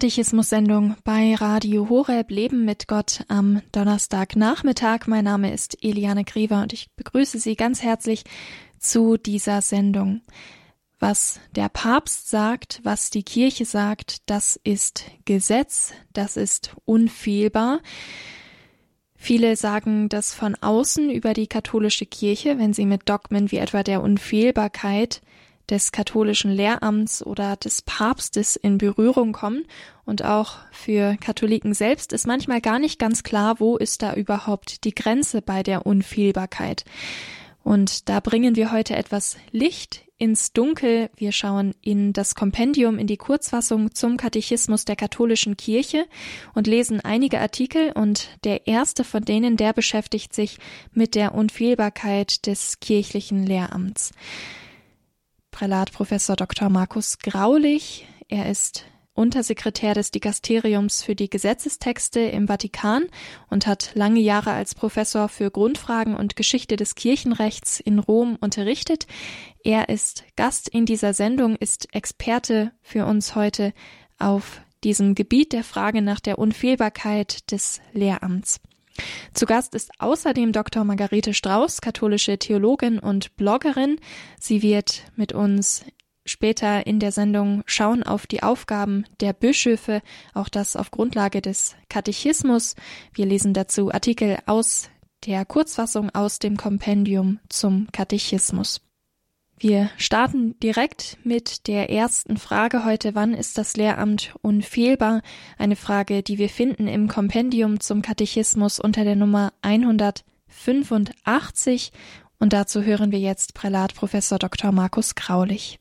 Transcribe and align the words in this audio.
Katechismus-Sendung 0.00 0.96
bei 1.04 1.34
Radio 1.34 1.90
Horeb 1.90 2.30
Leben 2.30 2.64
mit 2.64 2.88
Gott 2.88 3.22
am 3.28 3.60
Donnerstagnachmittag. 3.72 5.00
Mein 5.06 5.24
Name 5.26 5.52
ist 5.52 5.76
Eliane 5.84 6.24
Griever 6.24 6.62
und 6.62 6.72
ich 6.72 6.88
begrüße 6.96 7.38
Sie 7.38 7.54
ganz 7.54 7.82
herzlich 7.82 8.24
zu 8.78 9.18
dieser 9.18 9.60
Sendung. 9.60 10.22
Was 11.00 11.38
der 11.54 11.68
Papst 11.68 12.30
sagt, 12.30 12.80
was 12.82 13.10
die 13.10 13.24
Kirche 13.24 13.66
sagt, 13.66 14.22
das 14.30 14.58
ist 14.64 15.04
Gesetz, 15.26 15.92
das 16.14 16.38
ist 16.38 16.74
unfehlbar. 16.86 17.80
Viele 19.16 19.54
sagen 19.54 20.08
das 20.08 20.32
von 20.32 20.54
außen 20.54 21.10
über 21.10 21.34
die 21.34 21.46
katholische 21.46 22.06
Kirche, 22.06 22.58
wenn 22.58 22.72
sie 22.72 22.86
mit 22.86 23.06
Dogmen 23.06 23.50
wie 23.50 23.58
etwa 23.58 23.82
der 23.82 24.02
Unfehlbarkeit 24.02 25.20
des 25.70 25.92
katholischen 25.92 26.50
Lehramts 26.50 27.24
oder 27.24 27.56
des 27.56 27.82
Papstes 27.82 28.56
in 28.56 28.78
Berührung 28.78 29.32
kommen. 29.32 29.64
Und 30.04 30.24
auch 30.24 30.56
für 30.72 31.16
Katholiken 31.20 31.72
selbst 31.72 32.12
ist 32.12 32.26
manchmal 32.26 32.60
gar 32.60 32.78
nicht 32.78 32.98
ganz 32.98 33.22
klar, 33.22 33.60
wo 33.60 33.76
ist 33.76 34.02
da 34.02 34.14
überhaupt 34.14 34.84
die 34.84 34.94
Grenze 34.94 35.40
bei 35.40 35.62
der 35.62 35.86
Unfehlbarkeit. 35.86 36.84
Und 37.62 38.08
da 38.08 38.20
bringen 38.20 38.56
wir 38.56 38.72
heute 38.72 38.96
etwas 38.96 39.36
Licht 39.52 40.02
ins 40.20 40.52
Dunkel. 40.52 41.08
Wir 41.16 41.32
schauen 41.32 41.74
in 41.80 42.12
das 42.12 42.34
Kompendium, 42.34 42.98
in 42.98 43.06
die 43.06 43.16
Kurzfassung 43.16 43.94
zum 43.94 44.16
Katechismus 44.16 44.84
der 44.84 44.96
katholischen 44.96 45.56
Kirche 45.56 46.04
und 46.54 46.66
lesen 46.66 47.00
einige 47.00 47.40
Artikel 47.40 47.92
und 47.92 48.28
der 48.44 48.66
erste 48.66 49.02
von 49.02 49.24
denen, 49.24 49.56
der 49.56 49.72
beschäftigt 49.72 50.34
sich 50.34 50.58
mit 50.92 51.14
der 51.14 51.34
Unfehlbarkeit 51.34 52.46
des 52.46 52.80
kirchlichen 52.80 53.46
Lehramts. 53.46 54.12
Prälat 55.60 55.92
Professor 55.92 56.36
Dr. 56.36 56.70
Markus 56.70 57.18
Graulich. 57.18 58.08
Er 58.28 58.48
ist 58.48 58.86
Untersekretär 59.12 59.92
des 59.92 60.10
Dikasteriums 60.10 61.02
für 61.02 61.14
die 61.14 61.28
Gesetzestexte 61.28 62.20
im 62.20 62.46
Vatikan 62.48 63.04
und 63.50 63.66
hat 63.66 63.90
lange 63.92 64.20
Jahre 64.20 64.52
als 64.52 64.74
Professor 64.74 65.28
für 65.28 65.50
Grundfragen 65.50 66.16
und 66.16 66.34
Geschichte 66.34 66.76
des 66.76 66.94
Kirchenrechts 66.94 67.78
in 67.78 67.98
Rom 67.98 68.38
unterrichtet. 68.40 69.06
Er 69.62 69.90
ist 69.90 70.24
Gast 70.34 70.66
in 70.66 70.86
dieser 70.86 71.12
Sendung, 71.12 71.56
ist 71.56 71.94
Experte 71.94 72.72
für 72.80 73.04
uns 73.04 73.34
heute 73.34 73.74
auf 74.18 74.62
diesem 74.82 75.14
Gebiet 75.14 75.52
der 75.52 75.62
Frage 75.62 76.00
nach 76.00 76.20
der 76.20 76.38
Unfehlbarkeit 76.38 77.52
des 77.52 77.82
Lehramts. 77.92 78.62
Zu 79.34 79.46
Gast 79.46 79.74
ist 79.74 79.90
außerdem 79.98 80.52
Dr. 80.52 80.84
Margarete 80.84 81.34
Strauß, 81.34 81.80
katholische 81.80 82.38
Theologin 82.38 82.98
und 82.98 83.36
Bloggerin. 83.36 83.98
Sie 84.38 84.62
wird 84.62 85.04
mit 85.16 85.32
uns 85.32 85.84
später 86.24 86.86
in 86.86 87.00
der 87.00 87.12
Sendung 87.12 87.62
schauen 87.66 88.02
auf 88.02 88.26
die 88.26 88.42
Aufgaben 88.42 89.04
der 89.20 89.32
Bischöfe, 89.32 90.02
auch 90.34 90.48
das 90.48 90.76
auf 90.76 90.90
Grundlage 90.90 91.40
des 91.40 91.76
Katechismus. 91.88 92.76
Wir 93.12 93.26
lesen 93.26 93.54
dazu 93.54 93.92
Artikel 93.92 94.38
aus 94.46 94.90
der 95.26 95.44
Kurzfassung 95.44 96.10
aus 96.10 96.38
dem 96.38 96.56
Kompendium 96.56 97.40
zum 97.48 97.88
Katechismus. 97.92 98.80
Wir 99.62 99.90
starten 99.98 100.58
direkt 100.60 101.18
mit 101.22 101.68
der 101.68 101.90
ersten 101.90 102.38
Frage 102.38 102.86
heute. 102.86 103.14
Wann 103.14 103.34
ist 103.34 103.58
das 103.58 103.76
Lehramt 103.76 104.34
unfehlbar? 104.40 105.20
Eine 105.58 105.76
Frage, 105.76 106.22
die 106.22 106.38
wir 106.38 106.48
finden 106.48 106.88
im 106.88 107.08
Kompendium 107.08 107.78
zum 107.78 108.00
Katechismus 108.00 108.80
unter 108.80 109.04
der 109.04 109.16
Nummer 109.16 109.52
185. 109.60 111.92
Und 112.38 112.54
dazu 112.54 112.84
hören 112.84 113.12
wir 113.12 113.18
jetzt 113.18 113.52
Prälat 113.52 113.94
Professor 113.94 114.38
Dr. 114.38 114.72
Markus 114.72 115.14
Graulich. 115.14 115.78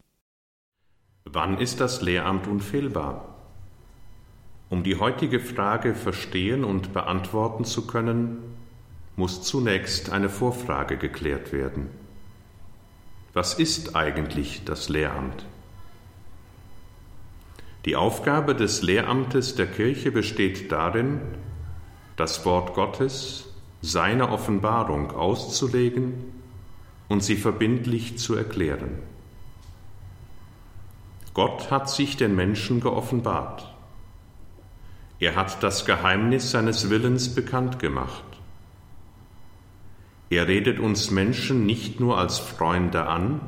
Wann 1.24 1.58
ist 1.58 1.80
das 1.80 2.02
Lehramt 2.02 2.48
unfehlbar? 2.48 3.34
Um 4.70 4.84
die 4.84 5.00
heutige 5.00 5.40
Frage 5.40 5.96
verstehen 5.96 6.66
und 6.66 6.92
beantworten 6.92 7.64
zu 7.64 7.88
können, 7.88 8.40
muss 9.16 9.42
zunächst 9.42 10.10
eine 10.10 10.28
Vorfrage 10.28 10.98
geklärt 10.98 11.54
werden. 11.54 12.09
Was 13.34 13.54
ist 13.54 13.96
eigentlich 13.96 14.64
das 14.66 14.90
Lehramt? 14.90 15.46
Die 17.86 17.96
Aufgabe 17.96 18.56
des 18.56 18.82
Lehramtes 18.82 19.56
der 19.56 19.68
Kirche 19.68 20.12
besteht 20.12 20.72
darin, 20.72 21.22
das 22.18 22.46
Wort 22.46 22.74
Gottes, 22.74 23.46
seine 23.82 24.30
Offenbarung 24.30 25.12
auszulegen 25.12 26.14
und 27.08 27.24
sie 27.24 27.38
verbindlich 27.38 28.18
zu 28.18 28.36
erklären. 28.36 29.00
Gott 31.34 31.72
hat 31.72 31.90
sich 31.90 32.18
den 32.18 32.36
Menschen 32.36 32.82
geoffenbart. 32.82 33.74
Er 35.20 35.36
hat 35.36 35.64
das 35.64 35.86
Geheimnis 35.86 36.52
seines 36.52 36.90
Willens 36.90 37.34
bekannt 37.34 37.80
gemacht. 37.80 38.29
Er 40.30 40.48
redet 40.48 40.80
uns 40.80 41.10
Menschen 41.10 41.66
nicht 41.66 42.00
nur 42.00 42.18
als 42.18 42.38
Freunde 42.38 43.08
an, 43.08 43.42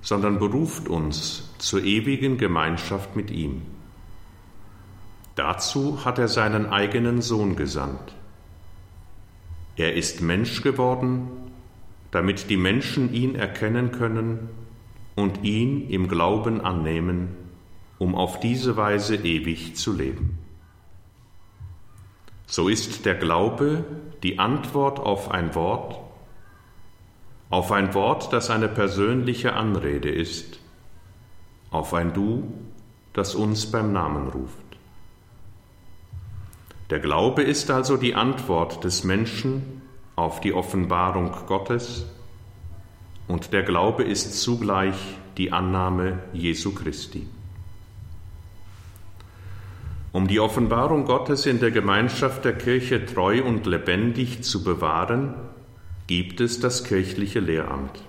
sondern 0.00 0.38
beruft 0.38 0.88
uns 0.88 1.50
zur 1.58 1.84
ewigen 1.84 2.36
Gemeinschaft 2.36 3.16
mit 3.16 3.30
ihm. 3.30 3.62
Dazu 5.36 6.04
hat 6.04 6.18
er 6.18 6.28
seinen 6.28 6.66
eigenen 6.66 7.22
Sohn 7.22 7.56
gesandt. 7.56 8.14
Er 9.76 9.94
ist 9.94 10.20
Mensch 10.20 10.62
geworden, 10.62 11.28
damit 12.10 12.50
die 12.50 12.56
Menschen 12.56 13.12
ihn 13.12 13.34
erkennen 13.34 13.90
können 13.90 14.48
und 15.16 15.42
ihn 15.42 15.88
im 15.90 16.08
Glauben 16.08 16.60
annehmen, 16.60 17.30
um 17.98 18.14
auf 18.14 18.38
diese 18.38 18.76
Weise 18.76 19.16
ewig 19.16 19.74
zu 19.74 19.92
leben. 19.92 20.38
So 22.46 22.68
ist 22.68 23.04
der 23.04 23.14
Glaube 23.14 23.84
die 24.22 24.38
Antwort 24.38 25.00
auf 25.00 25.30
ein 25.30 25.54
Wort, 25.54 25.98
auf 27.50 27.72
ein 27.72 27.94
Wort, 27.94 28.32
das 28.32 28.50
eine 28.50 28.68
persönliche 28.68 29.54
Anrede 29.54 30.10
ist, 30.10 30.58
auf 31.70 31.94
ein 31.94 32.12
Du, 32.12 32.52
das 33.12 33.34
uns 33.34 33.70
beim 33.70 33.92
Namen 33.92 34.28
ruft. 34.28 34.64
Der 36.90 37.00
Glaube 37.00 37.42
ist 37.42 37.70
also 37.70 37.96
die 37.96 38.14
Antwort 38.14 38.84
des 38.84 39.04
Menschen 39.04 39.82
auf 40.16 40.40
die 40.40 40.52
Offenbarung 40.52 41.32
Gottes 41.46 42.06
und 43.26 43.52
der 43.52 43.62
Glaube 43.62 44.04
ist 44.04 44.40
zugleich 44.40 44.96
die 45.38 45.50
Annahme 45.50 46.18
Jesu 46.32 46.74
Christi. 46.74 47.26
Um 50.14 50.28
die 50.28 50.38
Offenbarung 50.38 51.06
Gottes 51.06 51.44
in 51.44 51.58
der 51.58 51.72
Gemeinschaft 51.72 52.44
der 52.44 52.56
Kirche 52.56 53.04
treu 53.04 53.42
und 53.42 53.66
lebendig 53.66 54.44
zu 54.44 54.62
bewahren, 54.62 55.34
gibt 56.06 56.40
es 56.40 56.60
das 56.60 56.84
kirchliche 56.84 57.40
Lehramt. 57.40 58.00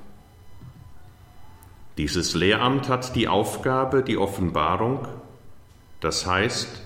Dieses 1.98 2.36
Lehramt 2.36 2.90
hat 2.90 3.16
die 3.16 3.28
Aufgabe, 3.28 4.04
die 4.04 4.20
Offenbarung, 4.20 5.08
das 6.00 6.28
heißt, 6.28 6.84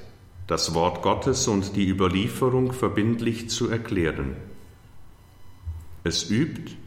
das 0.47 0.74
Wort 0.74 1.02
Gottes 1.02 1.50
und 1.50 1.75
die 1.75 1.90
Überlieferung 1.90 2.72
verbindlich 2.72 3.50
zu 3.50 3.69
erklären. 3.69 4.38
Es 6.06 6.30
übt, 6.30 6.78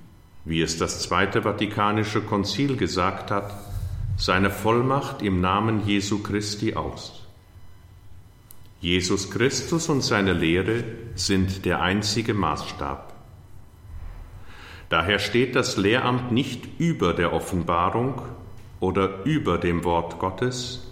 wie 0.46 0.62
es 0.62 0.78
das 0.78 1.02
Zweite 1.02 1.42
Vatikanische 1.42 2.22
Konzil 2.22 2.78
gesagt 2.78 3.30
hat, 3.30 3.52
seine 4.16 4.48
Vollmacht 4.48 5.20
im 5.20 5.42
Namen 5.42 5.86
Jesu 5.86 6.22
Christi 6.22 6.72
aus. 6.76 7.22
Jesus 8.82 9.30
Christus 9.30 9.88
und 9.88 10.02
seine 10.02 10.32
Lehre 10.32 10.82
sind 11.14 11.64
der 11.64 11.82
einzige 11.82 12.34
Maßstab. 12.34 13.14
Daher 14.88 15.20
steht 15.20 15.54
das 15.54 15.76
Lehramt 15.76 16.32
nicht 16.32 16.80
über 16.80 17.14
der 17.14 17.32
Offenbarung 17.32 18.20
oder 18.80 19.24
über 19.24 19.58
dem 19.58 19.84
Wort 19.84 20.18
Gottes, 20.18 20.82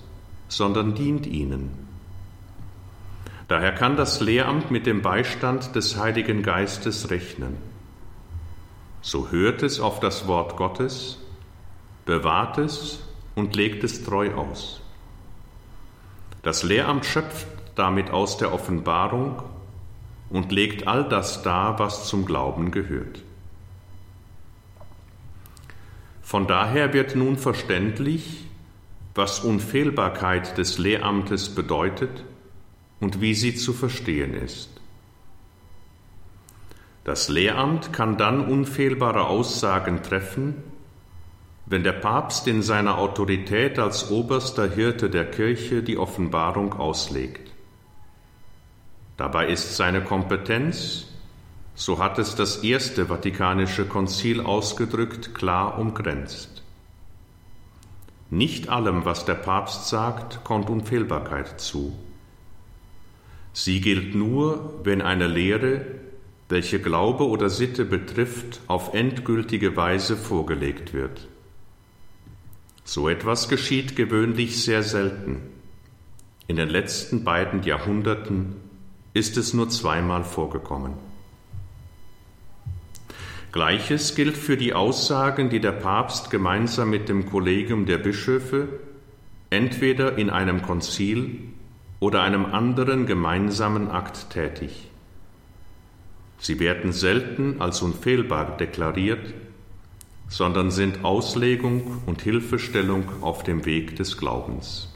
sondern 0.47 0.95
dient 0.95 1.27
ihnen. 1.27 1.73
Daher 3.49 3.73
kann 3.73 3.97
das 3.97 4.21
Lehramt 4.21 4.71
mit 4.71 4.87
dem 4.87 5.03
Beistand 5.03 5.75
des 5.75 5.99
Heiligen 5.99 6.45
Geistes 6.45 7.11
rechnen. 7.11 7.57
So 9.03 9.33
hört 9.33 9.65
es 9.65 9.81
auf 9.81 9.99
das 9.99 10.29
Wort 10.29 10.57
Gottes, 10.57 11.19
bewahrt 12.07 12.57
es 12.59 13.01
und 13.35 13.57
legt 13.57 13.83
es 13.83 14.05
treu 14.05 14.33
aus. 14.35 14.81
Das 16.43 16.63
Lehramt 16.63 17.05
schöpft 17.05 17.49
damit 17.81 18.11
aus 18.11 18.37
der 18.37 18.53
Offenbarung 18.53 19.43
und 20.29 20.53
legt 20.53 20.87
all 20.87 21.09
das 21.09 21.43
dar, 21.43 21.79
was 21.79 22.07
zum 22.07 22.27
Glauben 22.27 22.71
gehört. 22.71 23.23
Von 26.21 26.47
daher 26.47 26.93
wird 26.93 27.17
nun 27.17 27.39
verständlich, 27.39 28.45
was 29.15 29.41
Unfehlbarkeit 29.41 30.59
des 30.59 30.77
Lehramtes 30.77 31.55
bedeutet 31.55 32.23
und 33.01 33.23
wie 33.23 33.35
sie 33.35 33.57
zu 33.57 33.73
verstehen 33.73 34.35
ist. 34.35 34.69
Das 37.03 37.31
Lehramt 37.31 37.95
kann 37.95 38.19
dann 38.19 38.45
unfehlbare 38.45 39.27
Aussagen 39.27 40.03
treffen, 40.03 40.63
wenn 41.65 41.83
der 41.83 41.93
Papst 41.93 42.47
in 42.47 42.63
seiner 42.63 42.99
Autorität 42.99 43.79
als 43.79 44.11
oberster 44.11 44.71
Hirte 44.71 45.09
der 45.09 45.31
Kirche 45.31 45.83
die 45.83 45.97
Offenbarung 45.97 46.75
auslegt. 46.75 47.50
Dabei 49.21 49.49
ist 49.49 49.77
seine 49.77 50.01
Kompetenz, 50.03 51.05
so 51.75 51.99
hat 51.99 52.19
es 52.19 52.37
das 52.37 52.65
erste 52.65 53.05
Vatikanische 53.05 53.85
Konzil 53.85 54.41
ausgedrückt, 54.41 55.35
klar 55.35 55.79
umgrenzt. 55.79 56.63
Nicht 58.31 58.71
allem, 58.71 59.05
was 59.05 59.27
der 59.27 59.35
Papst 59.35 59.91
sagt, 59.91 60.43
kommt 60.43 60.71
Unfehlbarkeit 60.71 61.61
zu. 61.61 61.95
Sie 63.53 63.83
gilt 63.83 64.15
nur, 64.15 64.81
wenn 64.85 65.03
eine 65.03 65.27
Lehre, 65.27 65.85
welche 66.49 66.81
Glaube 66.81 67.29
oder 67.29 67.51
Sitte 67.51 67.85
betrifft, 67.85 68.63
auf 68.69 68.95
endgültige 68.95 69.77
Weise 69.77 70.17
vorgelegt 70.17 70.95
wird. 70.95 71.29
So 72.85 73.07
etwas 73.07 73.51
geschieht 73.51 73.97
gewöhnlich 73.97 74.65
sehr 74.65 74.83
selten. 74.83 75.43
In 76.47 76.57
den 76.57 76.71
letzten 76.71 77.23
beiden 77.23 77.63
Jahrhunderten 77.65 78.70
ist 79.13 79.37
es 79.37 79.55
nur 79.55 79.69
zweimal 79.69 80.25
vorgekommen. 80.25 80.93
Gleiches 83.53 84.15
gilt 84.15 84.37
für 84.37 84.57
die 84.57 84.75
Aussagen, 84.75 85.51
die 85.51 85.61
der 85.61 85.73
Papst 85.73 86.31
gemeinsam 86.31 86.91
mit 86.91 87.09
dem 87.09 87.29
Kollegium 87.29 87.85
der 87.85 87.99
Bischöfe 87.99 88.69
entweder 89.51 90.17
in 90.17 90.31
einem 90.31 90.63
Konzil 90.63 91.41
oder 91.99 92.23
einem 92.23 92.47
anderen 92.47 93.07
gemeinsamen 93.07 93.91
Akt 93.91 94.31
tätig. 94.31 94.89
Sie 96.39 96.61
werden 96.61 96.93
selten 96.93 97.61
als 97.61 97.83
unfehlbar 97.83 98.57
deklariert, 98.57 99.35
sondern 100.29 100.71
sind 100.71 101.05
Auslegung 101.05 102.03
und 102.07 102.23
Hilfestellung 102.23 103.05
auf 103.21 103.43
dem 103.43 103.67
Weg 103.67 103.97
des 103.97 104.17
Glaubens. 104.17 104.89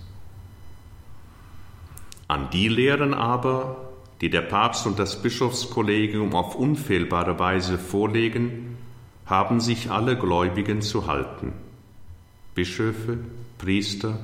An 2.28 2.48
die 2.50 2.68
Lehren 2.68 3.12
aber, 3.12 3.90
die 4.24 4.30
der 4.30 4.40
Papst 4.40 4.86
und 4.86 4.98
das 4.98 5.20
Bischofskollegium 5.20 6.34
auf 6.34 6.54
unfehlbare 6.54 7.38
Weise 7.38 7.76
vorlegen, 7.76 8.78
haben 9.26 9.60
sich 9.60 9.90
alle 9.90 10.16
Gläubigen 10.16 10.80
zu 10.80 11.06
halten. 11.06 11.52
Bischöfe, 12.54 13.18
Priester, 13.58 14.18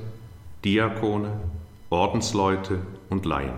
Diakone, 0.65 1.39
Ordensleute 1.91 2.79
und 3.11 3.27
Laien. 3.27 3.53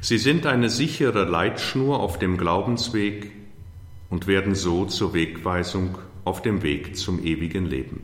Sie 0.00 0.18
sind 0.18 0.46
eine 0.46 0.68
sichere 0.68 1.26
Leitschnur 1.26 2.00
auf 2.00 2.18
dem 2.18 2.36
Glaubensweg 2.36 3.30
und 4.10 4.26
werden 4.26 4.56
so 4.56 4.86
zur 4.86 5.14
Wegweisung 5.14 5.96
auf 6.24 6.42
dem 6.42 6.64
Weg 6.64 6.96
zum 6.96 7.24
ewigen 7.24 7.66
Leben. 7.66 8.02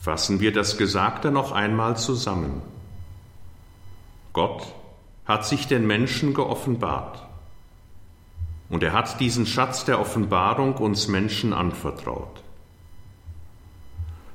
Fassen 0.00 0.40
wir 0.40 0.52
das 0.52 0.76
Gesagte 0.76 1.30
noch 1.30 1.52
einmal 1.52 1.96
zusammen. 1.96 2.62
Gott 4.36 4.66
hat 5.24 5.46
sich 5.46 5.66
den 5.66 5.86
Menschen 5.86 6.34
geoffenbart. 6.34 7.26
Und 8.68 8.82
er 8.82 8.92
hat 8.92 9.18
diesen 9.18 9.46
Schatz 9.46 9.86
der 9.86 9.98
Offenbarung 9.98 10.74
uns 10.74 11.08
Menschen 11.08 11.54
anvertraut. 11.54 12.42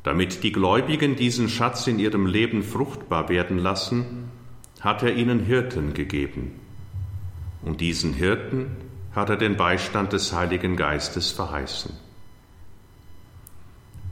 Damit 0.01 0.41
die 0.41 0.51
Gläubigen 0.51 1.15
diesen 1.15 1.49
Schatz 1.49 1.85
in 1.85 1.99
ihrem 1.99 2.25
Leben 2.25 2.63
fruchtbar 2.63 3.29
werden 3.29 3.59
lassen, 3.59 4.31
hat 4.79 5.03
er 5.03 5.13
ihnen 5.13 5.45
Hirten 5.45 5.93
gegeben. 5.93 6.59
Und 7.61 7.79
diesen 7.79 8.13
Hirten 8.13 8.77
hat 9.15 9.29
er 9.29 9.37
den 9.37 9.55
Beistand 9.55 10.13
des 10.13 10.33
Heiligen 10.33 10.77
Geistes 10.77 11.29
verheißen. 11.29 11.95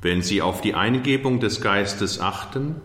Wenn 0.03 0.21
sie 0.21 0.43
auf 0.43 0.61
die 0.61 0.75
Eingebung 0.75 1.39
des 1.39 1.61
Geistes 1.61 2.21
achten, 2.21 2.79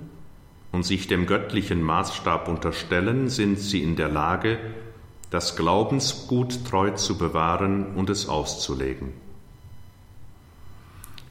und 0.74 0.82
sich 0.82 1.06
dem 1.06 1.26
göttlichen 1.26 1.82
Maßstab 1.82 2.48
unterstellen, 2.48 3.28
sind 3.28 3.60
sie 3.60 3.80
in 3.80 3.94
der 3.94 4.08
Lage, 4.08 4.58
das 5.30 5.54
Glaubensgut 5.54 6.64
treu 6.68 6.90
zu 6.90 7.16
bewahren 7.16 7.94
und 7.94 8.10
es 8.10 8.28
auszulegen. 8.28 9.12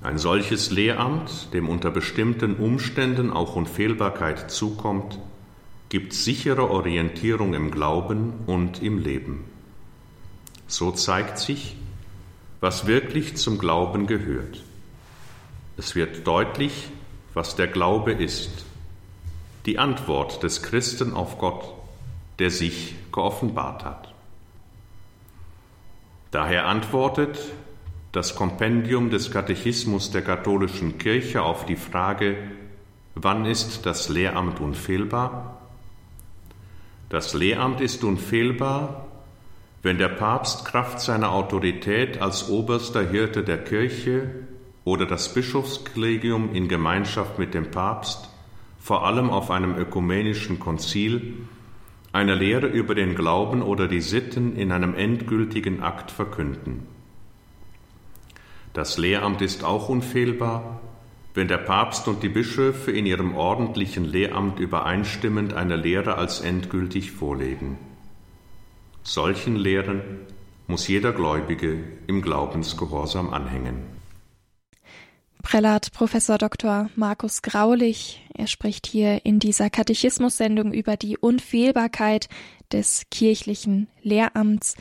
Ein 0.01 0.17
solches 0.17 0.71
Lehramt, 0.71 1.53
dem 1.53 1.67
unter 1.67 1.91
bestimmten 1.91 2.55
Umständen 2.55 3.31
auch 3.31 3.57
Unfehlbarkeit 3.57 4.49
zukommt, 4.49 5.19
gibt 5.89 6.13
sichere 6.13 6.69
Orientierung 6.69 7.53
im 7.53 7.69
Glauben 7.69 8.31
und 8.45 8.81
im 8.81 8.97
Leben. 8.97 9.43
So 10.67 10.91
zeigt 10.91 11.37
sich, 11.37 11.75
was 12.61 12.87
wirklich 12.87 13.35
zum 13.35 13.57
Glauben 13.57 14.07
gehört. 14.07 14.63
Es 15.75 15.95
wird 15.95 16.25
deutlich, 16.25 16.87
was 17.33 17.57
der 17.57 17.67
Glaube 17.67 18.13
ist 18.13 18.65
die 19.65 19.79
Antwort 19.79 20.43
des 20.43 20.61
Christen 20.61 21.13
auf 21.13 21.37
Gott, 21.37 21.65
der 22.39 22.51
sich 22.51 22.95
geoffenbart 23.11 23.85
hat. 23.85 24.13
Daher 26.31 26.65
antwortet 26.65 27.39
das 28.11 28.35
Kompendium 28.35 29.09
des 29.09 29.31
Katechismus 29.31 30.11
der 30.11 30.21
katholischen 30.21 30.97
Kirche 30.97 31.43
auf 31.43 31.65
die 31.65 31.75
Frage, 31.75 32.37
wann 33.15 33.45
ist 33.45 33.85
das 33.85 34.09
Lehramt 34.09 34.59
unfehlbar? 34.59 35.61
Das 37.09 37.33
Lehramt 37.33 37.81
ist 37.81 38.03
unfehlbar, 38.03 39.05
wenn 39.83 39.97
der 39.97 40.09
Papst 40.09 40.65
Kraft 40.65 40.99
seiner 40.99 41.31
Autorität 41.31 42.21
als 42.21 42.49
oberster 42.49 43.07
Hirte 43.07 43.43
der 43.43 43.63
Kirche 43.63 44.29
oder 44.85 45.05
das 45.05 45.33
Bischofskollegium 45.33 46.53
in 46.53 46.67
Gemeinschaft 46.67 47.37
mit 47.37 47.53
dem 47.53 47.69
Papst 47.69 48.29
vor 48.83 49.05
allem 49.05 49.29
auf 49.29 49.49
einem 49.49 49.77
ökumenischen 49.77 50.59
Konzil, 50.59 51.35
eine 52.11 52.35
Lehre 52.35 52.67
über 52.67 52.95
den 52.95 53.15
Glauben 53.15 53.61
oder 53.61 53.87
die 53.87 54.01
Sitten 54.01 54.57
in 54.57 54.73
einem 54.73 54.93
endgültigen 54.93 55.81
Akt 55.81 56.11
verkünden. 56.11 56.85
Das 58.73 58.97
Lehramt 58.97 59.41
ist 59.41 59.63
auch 59.63 59.87
unfehlbar, 59.87 60.81
wenn 61.33 61.47
der 61.47 61.59
Papst 61.59 62.09
und 62.09 62.23
die 62.23 62.29
Bischöfe 62.29 62.91
in 62.91 63.05
ihrem 63.05 63.35
ordentlichen 63.35 64.03
Lehramt 64.03 64.59
übereinstimmend 64.59 65.53
eine 65.53 65.77
Lehre 65.77 66.15
als 66.15 66.41
endgültig 66.41 67.13
vorlegen. 67.13 67.77
Solchen 69.01 69.55
Lehren 69.55 70.01
muss 70.67 70.89
jeder 70.89 71.13
Gläubige 71.13 71.85
im 72.07 72.21
Glaubensgehorsam 72.21 73.33
anhängen. 73.33 74.02
Prälat 75.43 75.91
Professor 75.91 76.39
Dr. 76.39 76.89
Markus 76.95 77.43
Graulich. 77.43 78.25
Er 78.33 78.47
spricht 78.47 78.87
hier 78.87 79.23
in 79.25 79.37
dieser 79.37 79.69
Katechismus-Sendung 79.69 80.73
über 80.73 80.97
die 80.97 81.17
Unfehlbarkeit 81.17 82.27
des 82.71 83.03
kirchlichen 83.11 83.87
Lehramts. 84.01 84.75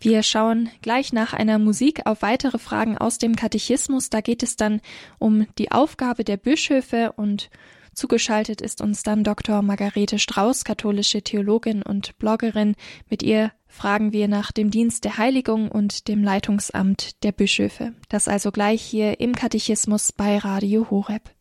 Wir 0.00 0.22
schauen 0.22 0.70
gleich 0.80 1.12
nach 1.12 1.34
einer 1.34 1.58
Musik 1.58 2.06
auf 2.06 2.22
weitere 2.22 2.58
Fragen 2.58 2.96
aus 2.96 3.18
dem 3.18 3.36
Katechismus. 3.36 4.08
Da 4.08 4.22
geht 4.22 4.42
es 4.42 4.56
dann 4.56 4.80
um 5.18 5.46
die 5.58 5.72
Aufgabe 5.72 6.24
der 6.24 6.38
Bischöfe 6.38 7.12
und 7.16 7.50
zugeschaltet 7.92 8.60
ist 8.60 8.80
uns 8.80 9.02
dann 9.02 9.24
Dr. 9.24 9.60
Margarete 9.60 10.18
Strauß, 10.18 10.64
katholische 10.64 11.20
Theologin 11.20 11.82
und 11.82 12.16
Bloggerin. 12.18 12.76
Mit 13.10 13.22
ihr 13.22 13.52
fragen 13.76 14.12
wir 14.12 14.26
nach 14.26 14.50
dem 14.50 14.70
Dienst 14.70 15.04
der 15.04 15.18
Heiligung 15.18 15.70
und 15.70 16.08
dem 16.08 16.24
Leitungsamt 16.24 17.22
der 17.22 17.32
Bischöfe. 17.32 17.92
Das 18.08 18.26
also 18.26 18.50
gleich 18.50 18.82
hier 18.82 19.20
im 19.20 19.34
Katechismus 19.34 20.12
bei 20.12 20.38
Radio 20.38 20.90
Horeb. 20.90 21.35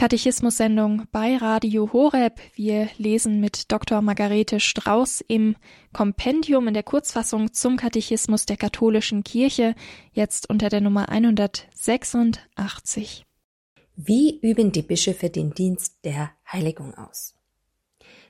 Katechismus-Sendung 0.00 1.04
bei 1.12 1.36
Radio 1.36 1.92
Horeb. 1.92 2.40
Wir 2.54 2.88
lesen 2.96 3.38
mit 3.38 3.70
Dr. 3.70 4.00
Margarete 4.00 4.58
Strauß 4.58 5.22
im 5.28 5.56
Kompendium 5.92 6.68
in 6.68 6.72
der 6.72 6.84
Kurzfassung 6.84 7.52
zum 7.52 7.76
Katechismus 7.76 8.46
der 8.46 8.56
katholischen 8.56 9.24
Kirche, 9.24 9.74
jetzt 10.12 10.48
unter 10.48 10.70
der 10.70 10.80
Nummer 10.80 11.10
186. 11.10 13.26
Wie 13.94 14.40
üben 14.40 14.72
die 14.72 14.80
Bischöfe 14.80 15.28
den 15.28 15.52
Dienst 15.52 15.98
der 16.02 16.30
Heiligung 16.50 16.94
aus? 16.94 17.34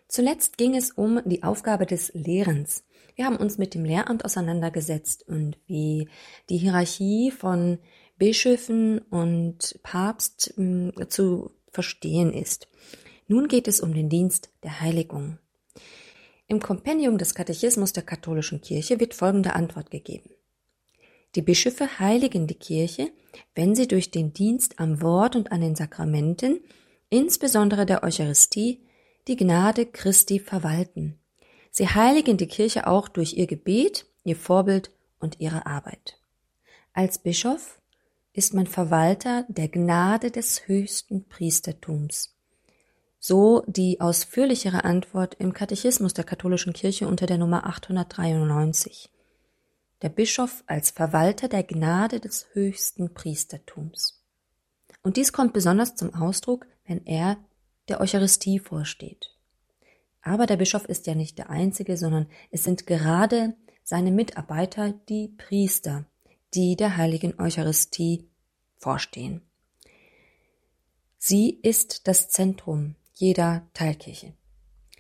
Zuletzt 0.09 0.59
ging 0.59 0.75
es 0.75 0.91
um 0.91 1.21
die 1.25 1.45
Aufgabe 1.45 1.87
des 1.87 2.11
Lehrens. 2.15 2.83
Wir 3.15 3.27
haben 3.27 3.37
uns 3.37 3.59
mit 3.59 3.75
dem 3.75 3.85
Lehramt 3.85 4.25
auseinandergesetzt 4.25 5.23
und 5.29 5.57
wie 5.69 6.09
die 6.49 6.57
Hierarchie 6.57 7.31
von 7.31 7.79
Bischöfen 8.19 8.99
und 8.99 9.79
Papst 9.83 10.53
hm, 10.57 10.93
zu 11.09 11.53
verstehen 11.73 12.33
ist. 12.33 12.69
Nun 13.29 13.49
geht 13.49 13.69
es 13.69 13.81
um 13.81 13.95
den 13.95 14.09
Dienst 14.09 14.51
der 14.63 14.81
Heiligung. 14.81 15.39
Im 16.49 16.61
Kompendium 16.61 17.17
des 17.17 17.35
Katechismus 17.35 17.93
der 17.93 18.03
katholischen 18.03 18.61
Kirche 18.61 18.99
wird 18.99 19.15
folgende 19.15 19.55
Antwort 19.55 19.91
gegeben. 19.91 20.31
Die 21.37 21.43
Bischöfe 21.43 22.01
heiligen 22.01 22.49
die 22.49 22.57
Kirche, 22.57 23.13
wenn 23.55 23.77
sie 23.77 23.87
durch 23.87 24.11
den 24.11 24.33
Dienst 24.33 24.81
am 24.81 25.01
Wort 25.01 25.37
und 25.37 25.53
an 25.53 25.61
den 25.61 25.77
Sakramenten, 25.77 26.61
insbesondere 27.09 27.87
der 27.87 28.03
Eucharistie, 28.03 28.81
die 29.29 29.37
Gnade 29.37 29.87
Christi 29.87 30.41
verwalten. 30.41 31.21
Sie 31.71 31.87
heiligen 31.87 32.37
die 32.37 32.49
Kirche 32.49 32.89
auch 32.89 33.09
durch 33.09 33.35
ihr 33.35 33.47
Gebet, 33.47 34.07
ihr 34.25 34.35
Vorbild 34.35 34.91
und 35.21 35.39
ihre 35.39 35.67
Arbeit. 35.67 36.19
Als 36.93 37.19
Bischof 37.19 37.80
ist 38.33 38.55
man 38.55 38.67
Verwalter 38.67 39.45
der 39.49 39.69
Gnade 39.69 40.31
des 40.31 40.69
höchsten 40.69 41.27
Priestertums. 41.29 42.37
So 43.19 43.65
die 43.67 44.01
ausführlichere 44.01 44.85
Antwort 44.85 45.35
im 45.35 45.53
Katechismus 45.53 46.15
der 46.15 46.25
katholischen 46.25 46.73
Kirche 46.73 47.07
unter 47.07 47.27
der 47.27 47.39
Nummer 47.39 47.67
893. 47.67 49.11
Der 50.03 50.09
Bischof 50.09 50.65
als 50.67 50.91
Verwalter 50.91 51.49
der 51.49 51.65
Gnade 51.65 52.21
des 52.21 52.47
höchsten 52.55 53.13
Priestertums. 53.13 54.23
Und 55.03 55.17
dies 55.17 55.33
kommt 55.33 55.53
besonders 55.53 55.97
zum 55.97 56.15
Ausdruck, 56.15 56.67
wenn 56.87 57.05
er 57.07 57.37
der 57.89 58.01
Eucharistie 58.01 58.59
vorsteht. 58.59 59.35
Aber 60.23 60.47
der 60.47 60.57
Bischof 60.57 60.85
ist 60.85 61.07
ja 61.07 61.15
nicht 61.15 61.39
der 61.39 61.51
Einzige, 61.51 61.97
sondern 61.97 62.27
es 62.51 62.65
sind 62.65 62.87
gerade 62.87 63.55
seine 63.83 64.11
Mitarbeiter, 64.11 64.93
die 65.09 65.29
Priester, 65.29 66.07
die 66.55 66.77
der 66.77 66.97
heiligen 66.97 67.39
Eucharistie 67.39 68.29
vorstehen. 68.79 69.43
Sie 71.19 71.51
ist 71.63 72.09
das 72.09 72.31
Zentrum 72.31 72.97
jeder 73.13 73.69
Teilkirche. 73.75 74.33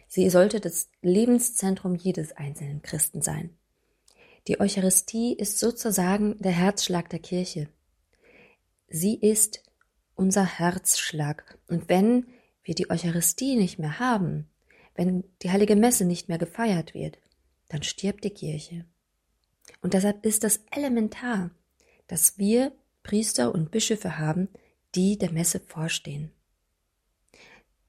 Sie 0.06 0.28
sollte 0.28 0.60
das 0.60 0.88
Lebenszentrum 1.02 1.94
jedes 1.94 2.32
einzelnen 2.32 2.82
Christen 2.82 3.22
sein. 3.22 3.56
Die 4.48 4.60
Eucharistie 4.60 5.34
ist 5.34 5.58
sozusagen 5.58 6.36
der 6.38 6.52
Herzschlag 6.52 7.08
der 7.10 7.20
Kirche. 7.20 7.68
Sie 8.88 9.14
ist 9.14 9.62
unser 10.14 10.44
Herzschlag. 10.44 11.58
Und 11.68 11.88
wenn 11.88 12.26
wir 12.62 12.74
die 12.74 12.90
Eucharistie 12.90 13.56
nicht 13.56 13.78
mehr 13.78 13.98
haben, 13.98 14.48
wenn 14.94 15.24
die 15.42 15.50
heilige 15.50 15.76
Messe 15.76 16.04
nicht 16.04 16.28
mehr 16.28 16.38
gefeiert 16.38 16.92
wird, 16.92 17.18
dann 17.68 17.82
stirbt 17.82 18.24
die 18.24 18.30
Kirche. 18.30 18.84
Und 19.82 19.94
deshalb 19.94 20.24
ist 20.24 20.44
es 20.44 20.60
elementar, 20.70 21.50
dass 22.06 22.38
wir 22.38 22.72
Priester 23.02 23.54
und 23.54 23.70
Bischöfe 23.70 24.18
haben, 24.18 24.48
die 24.94 25.18
der 25.18 25.32
Messe 25.32 25.60
vorstehen. 25.60 26.32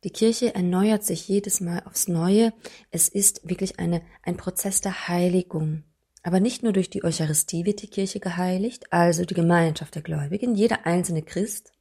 Die 0.04 0.10
Kirche 0.10 0.56
erneuert 0.56 1.04
sich 1.04 1.28
jedes 1.28 1.62
Mal 1.62 1.84
aufs 1.86 2.08
Neue. 2.08 2.54
Es 2.90 3.08
ist 3.08 3.48
wirklich 3.48 3.80
eine, 3.80 4.02
ein 4.24 4.36
Prozess 4.36 4.82
der 4.82 5.08
Heiligung. 5.08 5.84
Aber 6.24 6.40
nicht 6.40 6.64
nur 6.64 6.74
durch 6.74 6.90
die 6.90 7.04
Eucharistie 7.04 7.66
wird 7.66 7.82
die 7.82 7.88
Kirche 7.88 8.20
geheiligt, 8.20 8.92
also 8.92 9.26
die 9.26 9.34
Gemeinschaft 9.34 9.96
der 9.96 10.02
Gläubigen, 10.02 10.56
jeder 10.56 10.86
einzelne 10.86 11.22
Christ, 11.22 11.72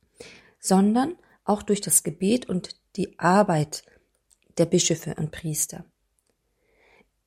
sondern 0.58 1.16
auch 1.44 1.62
durch 1.62 1.80
das 1.80 2.02
Gebet 2.02 2.48
und 2.48 2.76
die 2.96 3.18
Arbeit 3.18 3.84
der 4.58 4.66
Bischöfe 4.66 5.14
und 5.14 5.30
Priester. 5.30 5.84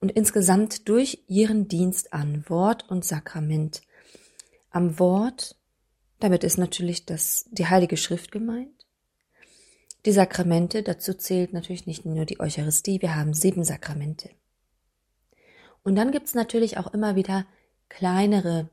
Und 0.03 0.11
insgesamt 0.11 0.89
durch 0.89 1.23
ihren 1.29 1.69
Dienst 1.69 2.11
an 2.11 2.43
Wort 2.49 2.89
und 2.89 3.05
Sakrament. 3.05 3.83
Am 4.69 4.99
Wort, 4.99 5.55
damit 6.19 6.43
ist 6.43 6.57
natürlich 6.57 7.05
das, 7.05 7.47
die 7.51 7.67
Heilige 7.67 7.95
Schrift 7.95 8.29
gemeint, 8.29 8.85
die 10.05 10.11
Sakramente, 10.11 10.83
dazu 10.83 11.13
zählt 11.13 11.53
natürlich 11.53 11.87
nicht 11.87 12.03
nur 12.03 12.25
die 12.25 12.41
Eucharistie, 12.41 13.01
wir 13.01 13.15
haben 13.15 13.33
sieben 13.33 13.63
Sakramente. 13.63 14.29
Und 15.83 15.95
dann 15.95 16.11
gibt's 16.11 16.33
natürlich 16.33 16.77
auch 16.77 16.93
immer 16.93 17.15
wieder 17.15 17.45
kleinere 17.87 18.69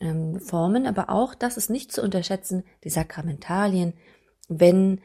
ähm, 0.00 0.40
Formen, 0.40 0.86
aber 0.86 1.10
auch, 1.10 1.34
das 1.34 1.58
ist 1.58 1.68
nicht 1.68 1.92
zu 1.92 2.00
unterschätzen, 2.00 2.64
die 2.82 2.88
Sakramentalien, 2.88 3.92
wenn 4.48 5.02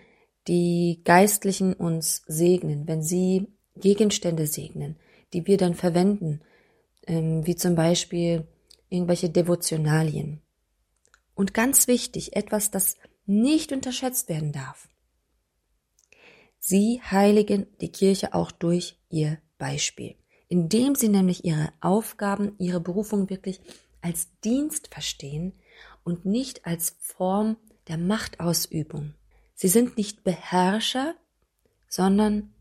die 0.47 1.01
Geistlichen 1.03 1.73
uns 1.73 2.23
segnen, 2.25 2.87
wenn 2.87 3.03
sie 3.03 3.49
Gegenstände 3.75 4.47
segnen, 4.47 4.95
die 5.33 5.47
wir 5.47 5.57
dann 5.57 5.75
verwenden, 5.75 6.41
ähm, 7.07 7.45
wie 7.45 7.55
zum 7.55 7.75
Beispiel 7.75 8.47
irgendwelche 8.89 9.29
Devotionalien. 9.29 10.41
Und 11.33 11.53
ganz 11.53 11.87
wichtig, 11.87 12.35
etwas, 12.35 12.71
das 12.71 12.97
nicht 13.25 13.71
unterschätzt 13.71 14.29
werden 14.29 14.51
darf. 14.51 14.89
Sie 16.59 17.01
heiligen 17.01 17.65
die 17.79 17.91
Kirche 17.91 18.33
auch 18.33 18.51
durch 18.51 18.99
ihr 19.09 19.39
Beispiel, 19.57 20.15
indem 20.47 20.95
sie 20.95 21.09
nämlich 21.09 21.43
ihre 21.45 21.71
Aufgaben, 21.81 22.55
ihre 22.59 22.79
Berufung 22.79 23.29
wirklich 23.29 23.61
als 24.01 24.27
Dienst 24.43 24.89
verstehen 24.93 25.53
und 26.03 26.25
nicht 26.25 26.65
als 26.65 26.95
Form 26.99 27.57
der 27.87 27.97
Machtausübung. 27.97 29.13
Sie 29.55 29.67
sind 29.67 29.97
nicht 29.97 30.23
Beherrscher, 30.23 31.15
sondern 31.87 32.53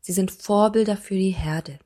sie 0.00 0.12
sind 0.12 0.30
Vorbilder 0.30 0.96
für 0.96 1.14
die 1.14 1.30
Herde. 1.30 1.78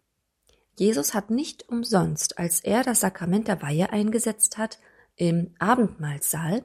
Jesus 0.78 1.14
hat 1.14 1.30
nicht 1.30 1.68
umsonst, 1.68 2.38
als 2.38 2.61
er 2.61 2.83
das 2.83 3.00
Sakrament 3.00 3.49
der 3.49 3.62
Weihe 3.62 3.90
eingesetzt 3.90 4.59
hat, 4.59 4.78
im 5.16 5.54
Abendmahlsaal, 5.59 6.62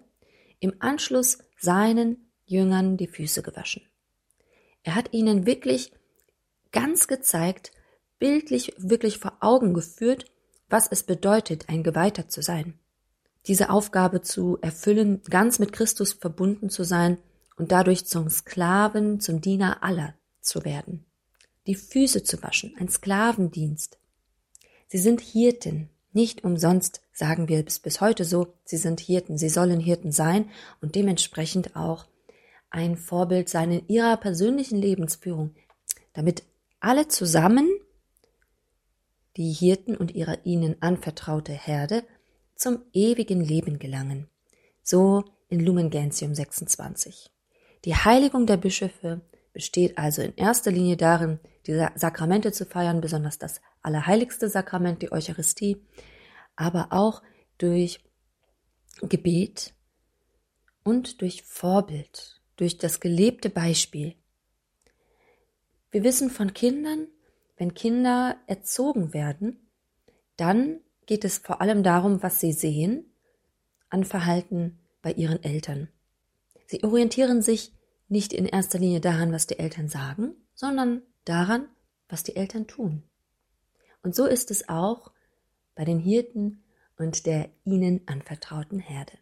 im 0.59 0.73
Anschluss 0.79 1.39
seinen 1.57 2.29
Jüngern 2.45 2.97
die 2.97 3.07
Füße 3.07 3.41
gewaschen. 3.41 3.83
Er 4.83 4.95
hat 4.95 5.13
ihnen 5.13 5.45
wirklich 5.45 5.93
ganz 6.71 7.07
gezeigt, 7.07 7.71
bildlich 8.19 8.73
wirklich 8.77 9.17
vor 9.17 9.37
Augen 9.39 9.73
geführt, 9.73 10.25
was 10.69 10.87
es 10.89 11.03
bedeutet, 11.03 11.69
ein 11.69 11.83
Geweihter 11.83 12.27
zu 12.27 12.41
sein. 12.41 12.77
Diese 13.47 13.69
Aufgabe 13.69 14.21
zu 14.21 14.57
erfüllen, 14.61 15.21
ganz 15.23 15.59
mit 15.59 15.71
Christus 15.71 16.13
verbunden 16.13 16.69
zu 16.69 16.83
sein 16.83 17.17
und 17.55 17.71
dadurch 17.71 18.05
zum 18.05 18.29
Sklaven, 18.29 19.19
zum 19.19 19.41
Diener 19.41 19.83
aller 19.83 20.15
zu 20.41 20.65
werden. 20.65 21.05
Die 21.67 21.75
Füße 21.75 22.23
zu 22.23 22.41
waschen, 22.43 22.75
ein 22.79 22.89
Sklavendienst. 22.89 24.00
Sie 24.91 24.97
sind 24.97 25.21
Hirten, 25.21 25.89
nicht 26.11 26.43
umsonst 26.43 26.99
sagen 27.13 27.47
wir 27.47 27.65
es 27.65 27.79
bis 27.79 28.01
heute 28.01 28.25
so, 28.25 28.47
sie 28.65 28.75
sind 28.75 28.99
Hirten, 28.99 29.37
sie 29.37 29.47
sollen 29.47 29.79
Hirten 29.79 30.11
sein 30.11 30.49
und 30.81 30.95
dementsprechend 30.95 31.77
auch 31.77 32.07
ein 32.69 32.97
Vorbild 32.97 33.47
sein 33.47 33.71
in 33.71 33.87
ihrer 33.87 34.17
persönlichen 34.17 34.77
Lebensführung, 34.77 35.55
damit 36.11 36.43
alle 36.81 37.07
zusammen, 37.07 37.69
die 39.37 39.53
Hirten 39.53 39.95
und 39.95 40.13
ihre 40.13 40.39
ihnen 40.43 40.75
anvertraute 40.81 41.53
Herde, 41.53 42.03
zum 42.55 42.81
ewigen 42.91 43.39
Leben 43.39 43.79
gelangen. 43.79 44.27
So 44.83 45.23
in 45.47 45.61
Lumen 45.61 45.89
Gentium 45.89 46.35
26. 46.35 47.31
Die 47.85 47.95
Heiligung 47.95 48.45
der 48.45 48.57
Bischöfe 48.57 49.21
besteht 49.53 49.97
also 49.97 50.21
in 50.21 50.35
erster 50.35 50.69
Linie 50.69 50.97
darin, 50.97 51.39
die 51.65 51.81
Sakramente 51.95 52.51
zu 52.51 52.65
feiern, 52.65 52.99
besonders 52.99 53.37
das 53.37 53.61
allerheiligste 53.81 54.49
Sakrament, 54.49 55.01
die 55.01 55.11
Eucharistie, 55.11 55.77
aber 56.55 56.87
auch 56.91 57.21
durch 57.57 58.03
Gebet 59.01 59.73
und 60.83 61.21
durch 61.21 61.43
Vorbild 61.43 62.41
durch 62.61 62.77
das 62.77 62.99
gelebte 62.99 63.49
Beispiel. 63.49 64.13
Wir 65.89 66.03
wissen 66.03 66.29
von 66.29 66.53
Kindern, 66.53 67.07
wenn 67.57 67.73
Kinder 67.73 68.37
erzogen 68.45 69.15
werden, 69.15 69.67
dann 70.37 70.79
geht 71.07 71.25
es 71.25 71.39
vor 71.39 71.59
allem 71.59 71.81
darum, 71.81 72.21
was 72.21 72.39
sie 72.39 72.53
sehen 72.53 73.11
an 73.89 74.03
Verhalten 74.03 74.79
bei 75.01 75.11
ihren 75.11 75.43
Eltern. 75.43 75.89
Sie 76.67 76.83
orientieren 76.83 77.41
sich 77.41 77.73
nicht 78.07 78.31
in 78.31 78.45
erster 78.45 78.77
Linie 78.77 79.01
daran, 79.01 79.31
was 79.31 79.47
die 79.47 79.57
Eltern 79.57 79.89
sagen, 79.89 80.35
sondern 80.53 81.01
daran, 81.25 81.67
was 82.09 82.21
die 82.21 82.35
Eltern 82.35 82.67
tun. 82.67 83.01
Und 84.03 84.15
so 84.15 84.25
ist 84.25 84.51
es 84.51 84.69
auch 84.69 85.11
bei 85.75 85.85
den 85.85 85.99
Hirten 85.99 86.63
und 86.97 87.25
der 87.25 87.49
ihnen 87.63 88.01
anvertrauten 88.07 88.79
Herde 88.79 89.13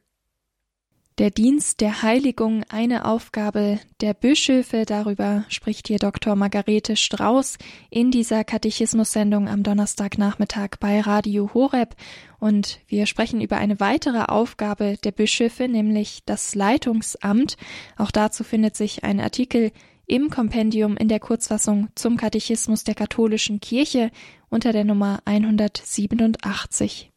der 1.19 1.31
Dienst 1.31 1.81
der 1.81 2.01
Heiligung 2.01 2.63
eine 2.69 3.03
Aufgabe 3.03 3.79
der 3.99 4.13
Bischöfe. 4.13 4.85
Darüber 4.85 5.43
spricht 5.49 5.89
hier 5.89 5.99
Dr. 5.99 6.33
Margarete 6.37 6.95
Strauß 6.95 7.57
in 7.89 8.09
dieser 8.09 8.45
Katechismus-Sendung 8.45 9.49
am 9.49 9.61
Donnerstagnachmittag 9.61 10.77
bei 10.79 11.01
Radio 11.01 11.53
Horeb. 11.53 11.97
Und 12.39 12.79
wir 12.87 13.05
sprechen 13.05 13.41
über 13.41 13.57
eine 13.57 13.81
weitere 13.81 14.23
Aufgabe 14.23 14.95
der 15.03 15.11
Bischöfe, 15.11 15.67
nämlich 15.67 16.21
das 16.25 16.55
Leitungsamt. 16.55 17.57
Auch 17.97 18.11
dazu 18.11 18.45
findet 18.45 18.77
sich 18.77 19.03
ein 19.03 19.19
Artikel 19.19 19.73
im 20.09 20.31
Kompendium 20.31 20.97
in 20.97 21.07
der 21.07 21.19
Kurzfassung 21.19 21.89
zum 21.93 22.17
Katechismus 22.17 22.83
der 22.83 22.95
katholischen 22.95 23.59
Kirche 23.59 24.09
unter 24.49 24.73
der 24.73 24.83
Nummer 24.83 25.21
187. 25.25 27.11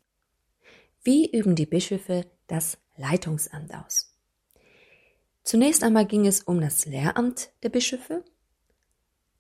Wie 1.03 1.31
üben 1.31 1.57
die 1.57 1.67
Bischöfe 1.67 2.27
das 2.47 2.77
Leitungsamt 2.99 3.75
aus. 3.75 4.15
Zunächst 5.43 5.83
einmal 5.83 6.07
ging 6.07 6.27
es 6.27 6.43
um 6.43 6.61
das 6.61 6.85
Lehramt 6.85 7.51
der 7.63 7.71
Bischöfe, 7.71 8.25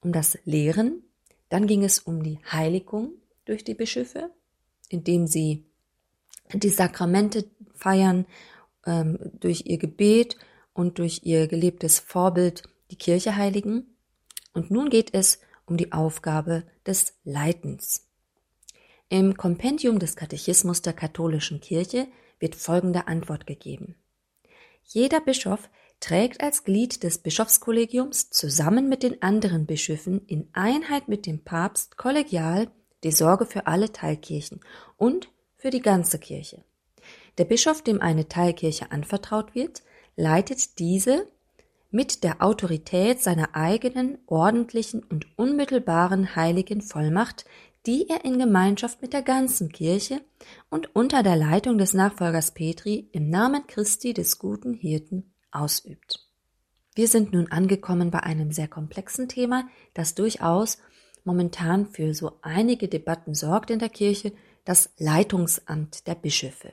um 0.01 0.13
das 0.13 0.39
Lehren, 0.45 1.05
dann 1.51 1.67
ging 1.67 1.85
es 1.85 1.99
um 1.99 2.23
die 2.23 2.39
Heiligung 2.51 3.13
durch 3.45 3.65
die 3.65 3.75
Bischöfe, 3.75 4.31
indem 4.89 5.27
sie 5.27 5.67
die 6.55 6.71
Sakramente 6.71 7.45
feiern, 7.75 8.25
ähm, 8.87 9.19
durch 9.39 9.65
ihr 9.67 9.77
Gebet 9.77 10.39
und 10.73 10.99
durch 10.99 11.21
ihr 11.25 11.47
gelebtes 11.49 12.01
Vorbild 12.01 12.63
die 12.93 12.97
Kirche 12.97 13.35
heiligen. 13.37 13.97
Und 14.53 14.71
nun 14.71 14.91
geht 14.91 15.15
es 15.15 15.41
um 15.67 15.77
die 15.77 15.93
Aufgabe 15.93 16.65
des 16.87 17.15
Leitens. 17.25 18.07
Im 19.09 19.37
Kompendium 19.37 19.99
des 19.99 20.15
Katechismus 20.15 20.83
der 20.83 20.93
katholischen 20.93 21.61
Kirche 21.61 22.07
wird 22.39 22.55
folgende 22.55 23.09
Antwort 23.09 23.47
gegeben. 23.47 23.97
Jeder 24.85 25.21
Bischof 25.21 25.71
trägt 26.01 26.43
als 26.43 26.65
Glied 26.65 27.03
des 27.03 27.19
Bischofskollegiums 27.19 28.31
zusammen 28.31 28.89
mit 28.89 29.03
den 29.03 29.23
anderen 29.23 29.67
Bischöfen 29.67 30.27
in 30.27 30.49
Einheit 30.53 31.09
mit 31.09 31.27
dem 31.27 31.45
Papst 31.45 31.97
kollegial 31.97 32.71
die 33.05 33.13
Sorge 33.13 33.47
für 33.47 33.67
alle 33.67 33.93
Teilkirchen 33.93 34.61
und 34.97 35.31
für 35.57 35.71
die 35.71 35.83
ganze 35.83 36.19
Kirche. 36.19 36.63
Der 37.39 37.45
Bischof, 37.45 37.83
dem 37.83 38.01
eine 38.01 38.29
Teilkirche 38.29 38.91
anvertraut 38.91 39.55
wird, 39.55 39.83
leitet 40.17 40.79
diese 40.79 41.29
mit 41.93 42.25
der 42.25 42.43
Autorität 42.43 43.23
seiner 43.23 43.55
eigenen 43.55 44.19
ordentlichen 44.27 45.05
und 45.05 45.27
unmittelbaren 45.39 46.35
heiligen 46.35 46.81
Vollmacht, 46.81 47.45
die 47.87 48.09
er 48.09 48.25
in 48.25 48.39
Gemeinschaft 48.39 49.03
mit 49.03 49.13
der 49.13 49.23
ganzen 49.23 49.71
Kirche 49.71 50.21
und 50.71 50.95
unter 50.97 51.23
der 51.23 51.37
Leitung 51.37 51.79
des 51.79 51.95
Nachfolgers 51.95 52.53
Petri 52.53 53.09
im 53.13 53.29
Namen 53.29 53.67
Christi 53.67 54.15
des 54.15 54.39
guten 54.39 54.73
Hirten 54.73 55.33
ausübt. 55.51 56.27
Wir 56.95 57.09
sind 57.09 57.33
nun 57.33 57.51
angekommen 57.51 58.11
bei 58.11 58.21
einem 58.21 58.53
sehr 58.53 58.69
komplexen 58.69 59.29
Thema, 59.29 59.69
das 59.95 60.15
durchaus 60.15 60.79
momentan 61.25 61.87
für 61.87 62.15
so 62.15 62.39
einige 62.43 62.89
Debatten 62.89 63.35
sorgt 63.35 63.71
in 63.71 63.79
der 63.79 63.89
Kirche, 63.89 64.33
das 64.65 64.91
Leitungsamt 64.99 66.07
der 66.07 66.15
Bischöfe. 66.15 66.73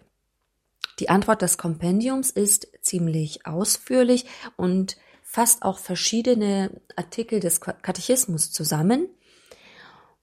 Die 0.99 1.09
Antwort 1.09 1.41
des 1.41 1.57
Kompendiums 1.57 2.29
ist 2.29 2.67
ziemlich 2.81 3.45
ausführlich 3.45 4.25
und 4.57 4.97
fasst 5.31 5.61
auch 5.61 5.77
verschiedene 5.77 6.81
Artikel 6.95 7.39
des 7.39 7.61
Katechismus 7.61 8.51
zusammen. 8.51 9.09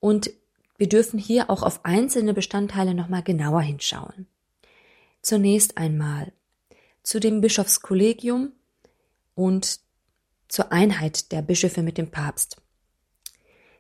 Und 0.01 0.33
wir 0.79 0.89
dürfen 0.89 1.21
hier 1.21 1.49
auch 1.49 1.63
auf 1.63 1.85
einzelne 1.85 2.35
Bestandteile 2.35 2.93
nochmal 2.93 3.23
genauer 3.23 3.63
hinschauen. 3.63 4.27
Zunächst 5.23 5.79
einmal 5.79 6.33
zu 7.05 7.21
dem 7.21 7.41
Bischofskollegium 7.41 8.51
und 9.37 9.79
zur 10.49 10.73
Einheit 10.73 11.31
der 11.31 11.41
Bischöfe 11.41 11.83
mit 11.83 11.99
dem 11.99 12.11
Papst. 12.11 12.57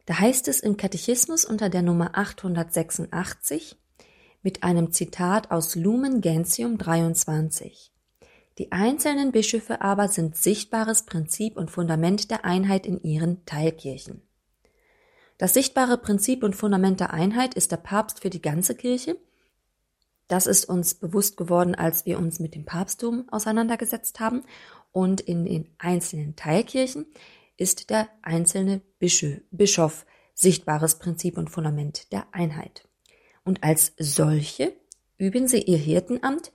Da 0.04 0.20
heißt 0.20 0.46
es 0.46 0.60
im 0.60 0.76
Katechismus 0.76 1.44
unter 1.44 1.70
der 1.70 1.82
Nummer 1.82 2.16
886 2.16 3.74
mit 4.42 4.62
einem 4.62 4.92
Zitat 4.92 5.50
aus 5.50 5.74
Lumen 5.74 6.20
Gentium 6.20 6.78
23. 6.78 7.90
Die 8.58 8.72
einzelnen 8.72 9.32
Bischöfe 9.32 9.82
aber 9.82 10.08
sind 10.08 10.36
sichtbares 10.36 11.02
Prinzip 11.04 11.56
und 11.56 11.70
Fundament 11.70 12.30
der 12.30 12.44
Einheit 12.44 12.86
in 12.86 13.02
ihren 13.02 13.44
Teilkirchen. 13.44 14.22
Das 15.38 15.52
sichtbare 15.52 15.98
Prinzip 15.98 16.42
und 16.42 16.56
Fundament 16.56 17.00
der 17.00 17.12
Einheit 17.12 17.54
ist 17.54 17.70
der 17.70 17.76
Papst 17.76 18.20
für 18.20 18.30
die 18.30 18.40
ganze 18.40 18.74
Kirche. 18.74 19.18
Das 20.28 20.46
ist 20.46 20.64
uns 20.64 20.94
bewusst 20.94 21.36
geworden, 21.36 21.74
als 21.74 22.06
wir 22.06 22.18
uns 22.18 22.40
mit 22.40 22.54
dem 22.54 22.64
Papsttum 22.64 23.28
auseinandergesetzt 23.30 24.18
haben. 24.18 24.42
Und 24.90 25.20
in 25.20 25.44
den 25.44 25.68
einzelnen 25.78 26.36
Teilkirchen 26.36 27.04
ist 27.58 27.90
der 27.90 28.08
einzelne 28.22 28.80
Bischof 28.98 30.06
sichtbares 30.32 30.98
Prinzip 30.98 31.36
und 31.36 31.50
Fundament 31.50 32.12
der 32.12 32.26
Einheit. 32.32 32.88
Und 33.44 33.62
als 33.62 33.92
solche 33.98 34.72
üben 35.18 35.48
sie 35.48 35.62
ihr 35.62 35.78
Hirtenamt 35.78 36.50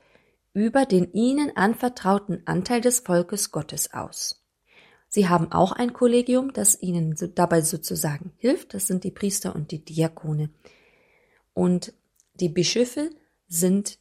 über 0.53 0.85
den 0.85 1.11
ihnen 1.13 1.55
anvertrauten 1.55 2.41
Anteil 2.45 2.81
des 2.81 2.99
Volkes 3.01 3.51
Gottes 3.51 3.93
aus. 3.93 4.43
Sie 5.07 5.27
haben 5.27 5.51
auch 5.51 5.73
ein 5.73 5.93
Kollegium, 5.93 6.53
das 6.53 6.81
ihnen 6.81 7.15
dabei 7.35 7.61
sozusagen 7.61 8.31
hilft. 8.37 8.73
Das 8.73 8.87
sind 8.87 9.03
die 9.03 9.11
Priester 9.11 9.53
und 9.53 9.71
die 9.71 9.83
Diakone. 9.83 10.49
Und 11.53 11.93
die 12.35 12.49
Bischöfe 12.49 13.09
sind 13.47 13.99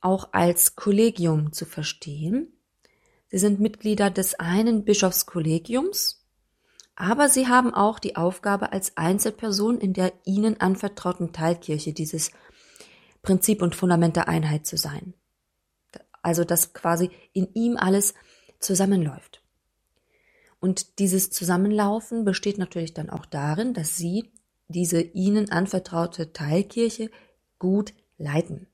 auch 0.00 0.28
als 0.32 0.76
Kollegium 0.76 1.52
zu 1.52 1.64
verstehen. 1.64 2.52
Sie 3.28 3.38
sind 3.38 3.58
Mitglieder 3.58 4.10
des 4.10 4.38
einen 4.38 4.84
Bischofskollegiums, 4.84 6.24
aber 6.94 7.28
sie 7.28 7.48
haben 7.48 7.74
auch 7.74 7.98
die 7.98 8.14
Aufgabe 8.14 8.70
als 8.70 8.96
Einzelperson 8.96 9.80
in 9.80 9.94
der 9.94 10.12
ihnen 10.24 10.60
anvertrauten 10.60 11.32
Teilkirche 11.32 11.92
dieses 11.92 12.30
Prinzip 13.22 13.62
und 13.62 13.74
Fundament 13.74 14.14
der 14.14 14.28
Einheit 14.28 14.66
zu 14.66 14.76
sein. 14.76 15.14
Also 16.24 16.44
dass 16.44 16.72
quasi 16.72 17.10
in 17.32 17.52
ihm 17.52 17.76
alles 17.76 18.14
zusammenläuft. 18.58 19.42
Und 20.58 20.98
dieses 20.98 21.28
Zusammenlaufen 21.30 22.24
besteht 22.24 22.56
natürlich 22.56 22.94
dann 22.94 23.10
auch 23.10 23.26
darin, 23.26 23.74
dass 23.74 23.98
sie 23.98 24.32
diese 24.68 25.02
ihnen 25.02 25.50
anvertraute 25.50 26.32
Teilkirche 26.32 27.10
gut 27.58 27.92
leiten. 28.16 28.66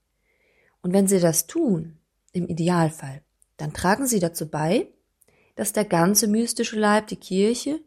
Und 0.82 0.92
wenn 0.92 1.08
sie 1.08 1.18
das 1.18 1.48
tun, 1.48 1.98
im 2.32 2.46
Idealfall, 2.46 3.22
dann 3.56 3.72
tragen 3.72 4.06
sie 4.06 4.20
dazu 4.20 4.48
bei, 4.48 4.86
dass 5.56 5.72
der 5.72 5.84
ganze 5.84 6.28
mystische 6.28 6.78
Leib, 6.78 7.08
die 7.08 7.16
Kirche, 7.16 7.80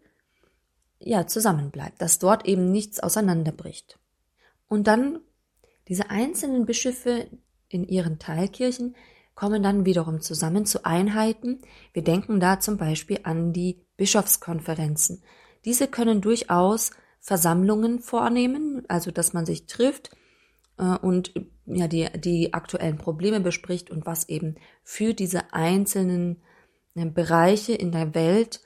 ja, 0.99 1.26
zusammenbleibt, 1.26 2.02
dass 2.02 2.19
dort 2.19 2.45
eben 2.45 2.71
nichts 2.71 2.99
auseinanderbricht. 2.99 3.97
Und 4.67 4.88
dann 4.88 5.21
diese 5.88 6.10
einzelnen 6.10 6.65
Bischöfe 6.65 7.30
in 7.69 7.88
ihren 7.88 8.19
Teilkirchen 8.19 8.95
kommen 9.36 9.63
dann 9.63 9.86
wiederum 9.86 10.22
zusammen 10.22 10.65
zu 10.65 10.86
Einheiten. 10.86 11.62
Wir 11.93 12.04
denken 12.04 12.39
da 12.39 12.60
zum 12.60 12.78
Beispiel 12.78 13.19
an 13.24 13.54
die 13.54 13.86
Bischofskonferenzen. 13.98 15.24
Diese 15.65 15.88
können 15.88 16.22
durchaus 16.22 16.91
Versammlungen 17.19 18.00
vornehmen, 18.00 18.84
also 18.89 19.12
dass 19.12 19.34
man 19.34 19.46
sich 19.46 19.65
trifft 19.65 20.12
äh, 20.78 20.98
und 20.98 21.34
ja 21.65 21.88
die, 21.88 22.10
die 22.19 22.54
aktuellen 22.54 22.98
Probleme 22.98 23.39
bespricht 23.39 23.89
und 23.89 24.06
was 24.06 24.28
eben 24.28 24.56
für 24.84 25.13
diese 25.13 25.54
einzelnen 25.54 26.41
äh, 26.96 27.06
Bereiche 27.06 27.74
in 27.74 27.91
der 27.91 28.13
Welt 28.13 28.62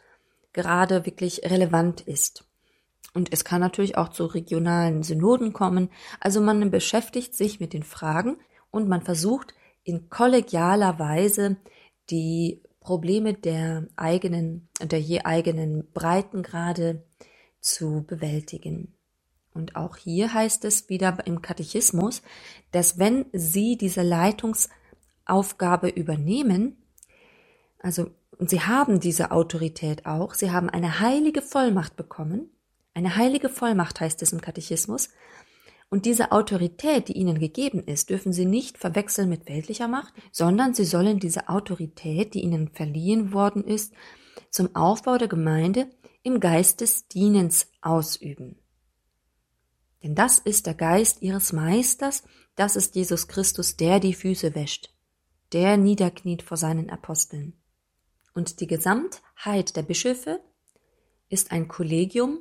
gerade 0.53 1.05
wirklich 1.05 1.43
relevant 1.43 2.01
ist. 2.01 2.45
Und 3.13 3.31
es 3.31 3.45
kann 3.45 3.61
natürlich 3.61 3.97
auch 3.97 4.09
zu 4.09 4.25
regionalen 4.25 5.03
Synoden 5.03 5.53
kommen. 5.53 5.89
Also 6.19 6.41
man 6.41 6.69
beschäftigt 6.71 7.35
sich 7.35 7.59
mit 7.59 7.73
den 7.73 7.83
Fragen 7.83 8.37
und 8.71 8.87
man 8.87 9.01
versucht 9.01 9.53
in 9.87 10.09
kollegialer 10.09 10.99
Weise 10.99 11.55
die 12.09 12.61
Probleme 12.81 13.33
der 13.33 13.87
eigenen, 13.95 14.67
der 14.81 14.99
je 14.99 15.21
eigenen 15.21 15.91
Breitengrade 15.93 17.05
zu 17.61 18.03
bewältigen. 18.05 18.93
Und 19.53 19.75
auch 19.75 19.95
hier 19.95 20.33
heißt 20.33 20.65
es 20.65 20.89
wieder 20.89 21.17
im 21.25 21.41
Katechismus, 21.41 22.21
dass 22.71 22.99
wenn 22.99 23.25
Sie 23.31 23.77
diese 23.77 24.03
Leitungsaufgabe 24.03 25.89
übernehmen, 25.89 26.83
also 27.79 28.09
und 28.37 28.49
Sie 28.49 28.61
haben 28.61 28.99
diese 28.99 29.31
Autorität 29.31 30.05
auch, 30.05 30.33
Sie 30.33 30.51
haben 30.51 30.69
eine 30.69 30.99
heilige 30.99 31.41
Vollmacht 31.41 31.95
bekommen, 31.95 32.51
eine 32.93 33.15
heilige 33.15 33.47
Vollmacht 33.49 34.01
heißt 34.01 34.21
es 34.21 34.33
im 34.33 34.41
Katechismus, 34.41 35.09
und 35.89 36.05
diese 36.05 36.31
Autorität, 36.31 37.07
die 37.07 37.13
ihnen 37.13 37.39
gegeben 37.39 37.81
ist, 37.81 38.09
dürfen 38.09 38.33
sie 38.33 38.45
nicht 38.45 38.77
verwechseln 38.77 39.29
mit 39.29 39.47
weltlicher 39.47 39.87
Macht, 39.87 40.13
sondern 40.31 40.73
sie 40.73 40.83
sollen 40.83 41.19
diese 41.19 41.47
Autorität, 41.47 42.33
die 42.33 42.41
ihnen 42.41 42.69
verliehen 42.69 43.31
worden 43.31 43.63
ist, 43.63 43.93
zum 44.49 44.75
Aufbau 44.75 45.17
der 45.17 45.29
Gemeinde 45.29 45.89
im 46.23 46.39
Geist 46.39 46.81
des 46.81 47.07
Dienens 47.07 47.71
ausüben. 47.81 48.59
Denn 50.03 50.13
das 50.13 50.39
ist 50.39 50.67
der 50.67 50.73
Geist 50.73 51.21
ihres 51.21 51.53
Meisters, 51.53 52.23
das 52.55 52.75
ist 52.75 52.95
Jesus 52.95 53.27
Christus, 53.27 53.77
der 53.77 53.99
die 53.99 54.13
Füße 54.13 54.55
wäscht, 54.55 54.93
der 55.53 55.77
niederkniet 55.77 56.43
vor 56.43 56.57
seinen 56.57 56.89
Aposteln. 56.89 57.53
Und 58.33 58.59
die 58.59 58.67
Gesamtheit 58.67 59.75
der 59.75 59.83
Bischöfe 59.83 60.41
ist 61.29 61.51
ein 61.51 61.67
Kollegium, 61.67 62.39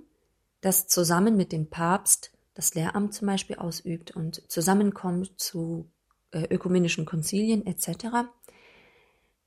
das 0.60 0.88
zusammen 0.88 1.36
mit 1.36 1.52
dem 1.52 1.70
Papst 1.70 2.35
das 2.56 2.74
Lehramt 2.74 3.12
zum 3.12 3.26
Beispiel 3.26 3.56
ausübt 3.56 4.12
und 4.16 4.42
zusammenkommt 4.50 5.38
zu 5.38 5.90
äh, 6.32 6.46
ökumenischen 6.48 7.04
Konzilien 7.04 7.66
etc. 7.66 8.28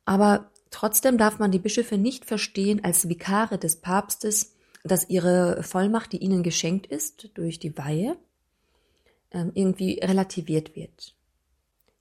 Aber 0.05 0.51
trotzdem 0.69 1.17
darf 1.17 1.39
man 1.39 1.51
die 1.51 1.57
Bischöfe 1.57 1.97
nicht 1.97 2.23
verstehen 2.23 2.83
als 2.83 3.09
Vikare 3.09 3.57
des 3.57 3.81
Papstes, 3.81 4.55
dass 4.83 5.09
ihre 5.09 5.63
Vollmacht, 5.63 6.11
die 6.11 6.17
ihnen 6.17 6.43
geschenkt 6.43 6.85
ist 6.85 7.31
durch 7.33 7.57
die 7.57 7.75
Weihe, 7.77 8.15
äh, 9.31 9.45
irgendwie 9.55 9.99
relativiert 10.03 10.75
wird. 10.75 11.15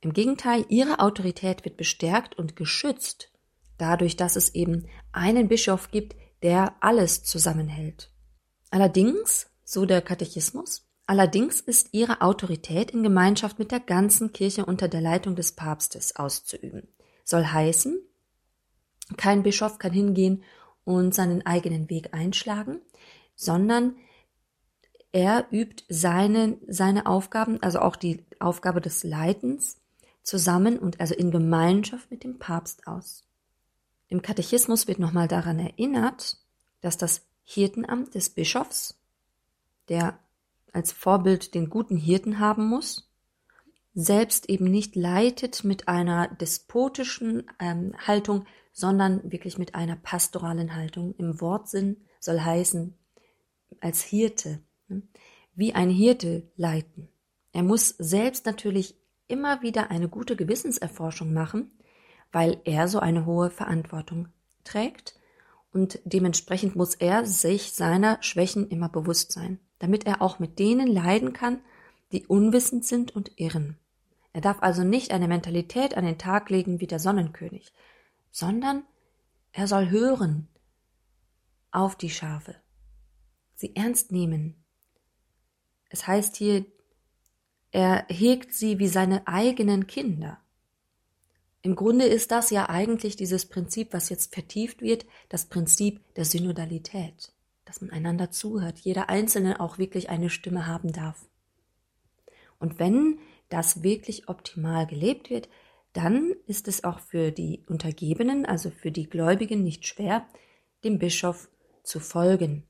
Im 0.03 0.13
Gegenteil, 0.13 0.67
ihre 0.69 1.01
Autorität 1.01 1.65
wird 1.65 1.79
bestärkt 1.79 2.39
und 2.39 2.55
geschützt, 2.55 3.33
dadurch, 3.79 4.17
dass 4.17 4.37
es 4.37 4.55
eben 4.55 4.87
einen 5.11 5.49
Bischof 5.49 5.91
gibt, 5.91 6.17
der 6.43 6.77
alles 6.81 7.25
zusammenhält. 7.25 8.13
Allerdings, 8.71 9.47
so 9.65 9.87
der 9.87 10.03
Katechismus, 10.03 10.88
Allerdings 11.09 11.63
ist 11.63 11.89
ihre 11.93 12.21
Autorität 12.21 12.91
in 12.91 13.03
Gemeinschaft 13.03 13.59
mit 13.59 13.73
der 13.73 13.81
ganzen 13.81 14.35
Kirche 14.35 14.67
unter 14.67 14.89
der 14.89 15.01
Leitung 15.01 15.37
des 15.37 15.53
Papstes 15.53 16.15
auszuüben. 16.17 16.87
Soll 17.25 17.47
heißen, 17.47 17.99
kein 19.17 19.43
Bischof 19.43 19.79
kann 19.79 19.93
hingehen 19.93 20.45
und 20.85 21.15
seinen 21.15 21.47
eigenen 21.47 21.89
Weg 21.89 22.13
einschlagen, 22.13 22.83
sondern 23.35 23.97
er 25.11 25.47
übt 25.51 25.83
seine, 25.89 26.59
seine 26.69 27.07
Aufgaben, 27.07 27.63
also 27.63 27.79
auch 27.79 27.97
die 27.97 28.27
Aufgabe 28.39 28.83
des 28.83 29.03
Leitens, 29.03 29.81
zusammen 30.23 30.79
und 30.79 31.01
also 31.01 31.15
in 31.15 31.31
Gemeinschaft 31.31 32.11
mit 32.11 32.23
dem 32.23 32.39
Papst 32.39 32.87
aus. 32.87 33.25
Im 34.09 34.21
Katechismus 34.21 34.87
wird 34.87 34.99
nochmal 34.99 35.27
daran 35.27 35.59
erinnert, 35.59 36.37
dass 36.83 36.99
das 36.99 37.27
Hirtenamt 37.45 38.15
des 38.15 38.29
Bischofs, 38.29 39.01
der 39.89 40.19
als 40.73 40.93
Vorbild 40.93 41.55
den 41.55 41.71
guten 41.71 41.97
Hirten 41.97 42.39
haben 42.39 42.69
muss, 42.69 43.11
selbst 43.95 44.49
eben 44.49 44.67
nicht 44.67 44.95
leitet 44.95 45.65
mit 45.65 45.89
einer 45.89 46.29
despotischen 46.29 47.51
ähm, 47.59 47.95
Haltung, 47.99 48.45
sondern 48.73 49.31
wirklich 49.31 49.59
mit 49.59 49.75
einer 49.75 49.97
pastoralen 49.97 50.75
Haltung. 50.77 51.15
Im 51.19 51.41
Wortsinn 51.41 51.97
soll 52.21 52.41
heißen, 52.41 52.97
als 53.81 54.03
Hirte, 54.03 54.61
ne, 54.87 55.03
wie 55.55 55.75
ein 55.75 55.91
Hirte 55.91 56.51
leiten. 56.57 57.09
Er 57.53 57.65
muss 57.65 57.89
selbst 57.99 58.47
natürlich 58.47 58.97
immer 59.27 59.63
wieder 59.63 59.91
eine 59.91 60.09
gute 60.09 60.37
Gewissenserforschung 60.37 61.33
machen, 61.33 61.73
weil 62.31 62.61
er 62.65 62.89
so 62.89 63.01
eine 63.01 63.27
hohe 63.27 63.51
Verantwortung 63.51 64.29
trägt 64.63 65.19
und 65.73 65.99
dementsprechend 66.05 66.77
muss 66.77 66.95
er 66.95 67.27
sich 67.27 67.73
seiner 67.73 68.23
Schwächen 68.23 68.69
immer 68.69 68.89
bewusst 68.89 69.33
sein 69.33 69.59
damit 69.79 70.07
er 70.07 70.23
auch 70.23 70.39
mit 70.39 70.59
denen 70.59 70.87
leiden 70.87 71.33
kann, 71.33 71.61
die 72.13 72.27
unwissend 72.27 72.85
sind 72.85 73.15
und 73.15 73.33
irren. 73.37 73.77
Er 74.33 74.41
darf 74.41 74.63
also 74.63 74.85
nicht 74.85 75.11
eine 75.11 75.29
Mentalität 75.29 75.97
an 75.97 76.05
den 76.05 76.19
Tag 76.19 76.51
legen 76.51 76.81
wie 76.81 76.87
der 76.87 76.99
Sonnenkönig, 76.99 77.73
sondern 78.31 78.85
er 79.53 79.67
soll 79.67 79.91
hören 79.91 80.49
auf 81.71 81.97
die 81.97 82.11
Schafe, 82.11 82.57
sie 83.55 83.75
ernst 83.75 84.13
nehmen. 84.13 84.63
Es 85.91 86.07
heißt 86.07 86.37
hier, 86.37 86.65
er 87.71 88.07
hegt 88.09 88.55
sie 88.55 88.79
wie 88.79 88.89
seine 88.89 89.27
eigenen 89.27 89.87
Kinder. 89.87 90.39
Im 91.63 91.75
Grunde 91.75 92.07
ist 92.07 92.31
das 92.31 92.51
ja 92.51 92.69
eigentlich 92.69 93.17
dieses 93.17 93.47
Prinzip, 93.47 93.93
was 93.93 94.09
jetzt 94.09 94.33
vertieft 94.33 94.81
wird, 94.81 95.05
das 95.29 95.47
Prinzip 95.47 96.03
der 96.15 96.25
Synodalität 96.25 97.33
dass 97.69 97.83
man 97.83 97.91
einander 97.91 98.31
zuhört, 98.31 98.79
jeder 98.79 99.11
Einzelne 99.11 99.61
auch 99.61 99.77
wirklich 99.77 100.09
eine 100.09 100.31
Stimme 100.31 100.67
haben 100.67 100.91
darf. 100.91 101.29
Und 102.59 102.79
wenn 102.79 103.19
das 103.51 103.83
wirklich 103.83 104.29
optimal 104.29 104.87
gelebt 104.87 105.29
wird, 105.29 105.51
dann 105.93 106.33
ist 106.47 106.67
es 106.67 106.83
auch 106.83 106.99
für 106.99 107.31
die 107.31 107.63
Untergebenen, 107.67 108.47
also 108.47 108.71
für 108.71 108.91
die 108.91 109.09
Gläubigen, 109.09 109.63
nicht 109.63 109.87
schwer, 109.87 110.27
dem 110.83 110.99
Bischof 110.99 111.51
zu 111.83 112.01
folgen. 112.01 112.65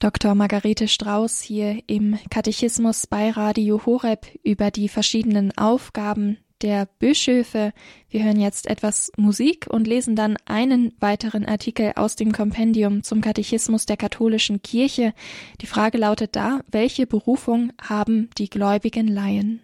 Dr. 0.00 0.34
Margarete 0.34 0.86
Strauß 0.86 1.40
hier 1.40 1.82
im 1.86 2.18
Katechismus 2.28 3.06
bei 3.06 3.30
Radio 3.30 3.86
Horeb 3.86 4.26
über 4.42 4.70
die 4.70 4.88
verschiedenen 4.88 5.56
Aufgaben 5.56 6.36
der 6.64 6.88
Bischöfe. 6.98 7.72
Wir 8.08 8.24
hören 8.24 8.40
jetzt 8.40 8.66
etwas 8.68 9.12
Musik 9.18 9.66
und 9.68 9.86
lesen 9.86 10.16
dann 10.16 10.38
einen 10.46 10.94
weiteren 10.98 11.44
Artikel 11.44 11.92
aus 11.94 12.16
dem 12.16 12.32
Kompendium 12.32 13.02
zum 13.02 13.20
Katechismus 13.20 13.84
der 13.84 13.98
katholischen 13.98 14.62
Kirche. 14.62 15.12
Die 15.60 15.66
Frage 15.66 15.98
lautet 15.98 16.34
da, 16.34 16.60
welche 16.70 17.06
Berufung 17.06 17.72
haben 17.80 18.30
die 18.38 18.48
gläubigen 18.48 19.08
Laien? 19.08 19.60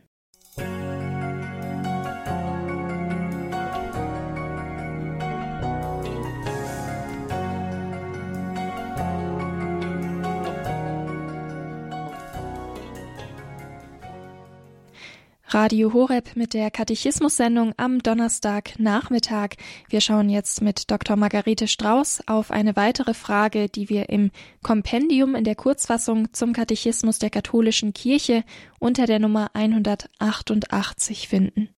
Radio 15.53 15.93
Horeb 15.93 16.37
mit 16.37 16.55
der 16.55 16.71
Katechismus-Sendung 16.71 17.75
am 17.77 17.99
Donnerstagnachmittag. 17.99 19.57
Wir 19.89 20.01
schauen 20.01 20.29
jetzt 20.29 20.63
mit 20.63 20.89
Dr. 20.93 21.17
Margarete 21.17 21.67
Strauß 21.67 22.23
auf 22.29 22.53
eine 22.53 22.77
weitere 22.77 23.15
Frage, 23.15 23.69
die 23.69 23.89
wir 23.89 24.11
im 24.11 24.31
Kompendium 24.63 25.35
in 25.35 25.43
der 25.43 25.57
Kurzfassung 25.57 26.33
zum 26.33 26.53
Katechismus 26.53 27.19
der 27.19 27.31
katholischen 27.31 27.93
Kirche 27.93 28.45
unter 28.79 29.07
der 29.07 29.19
Nummer 29.19 29.51
188 29.55 31.27
finden. 31.27 31.71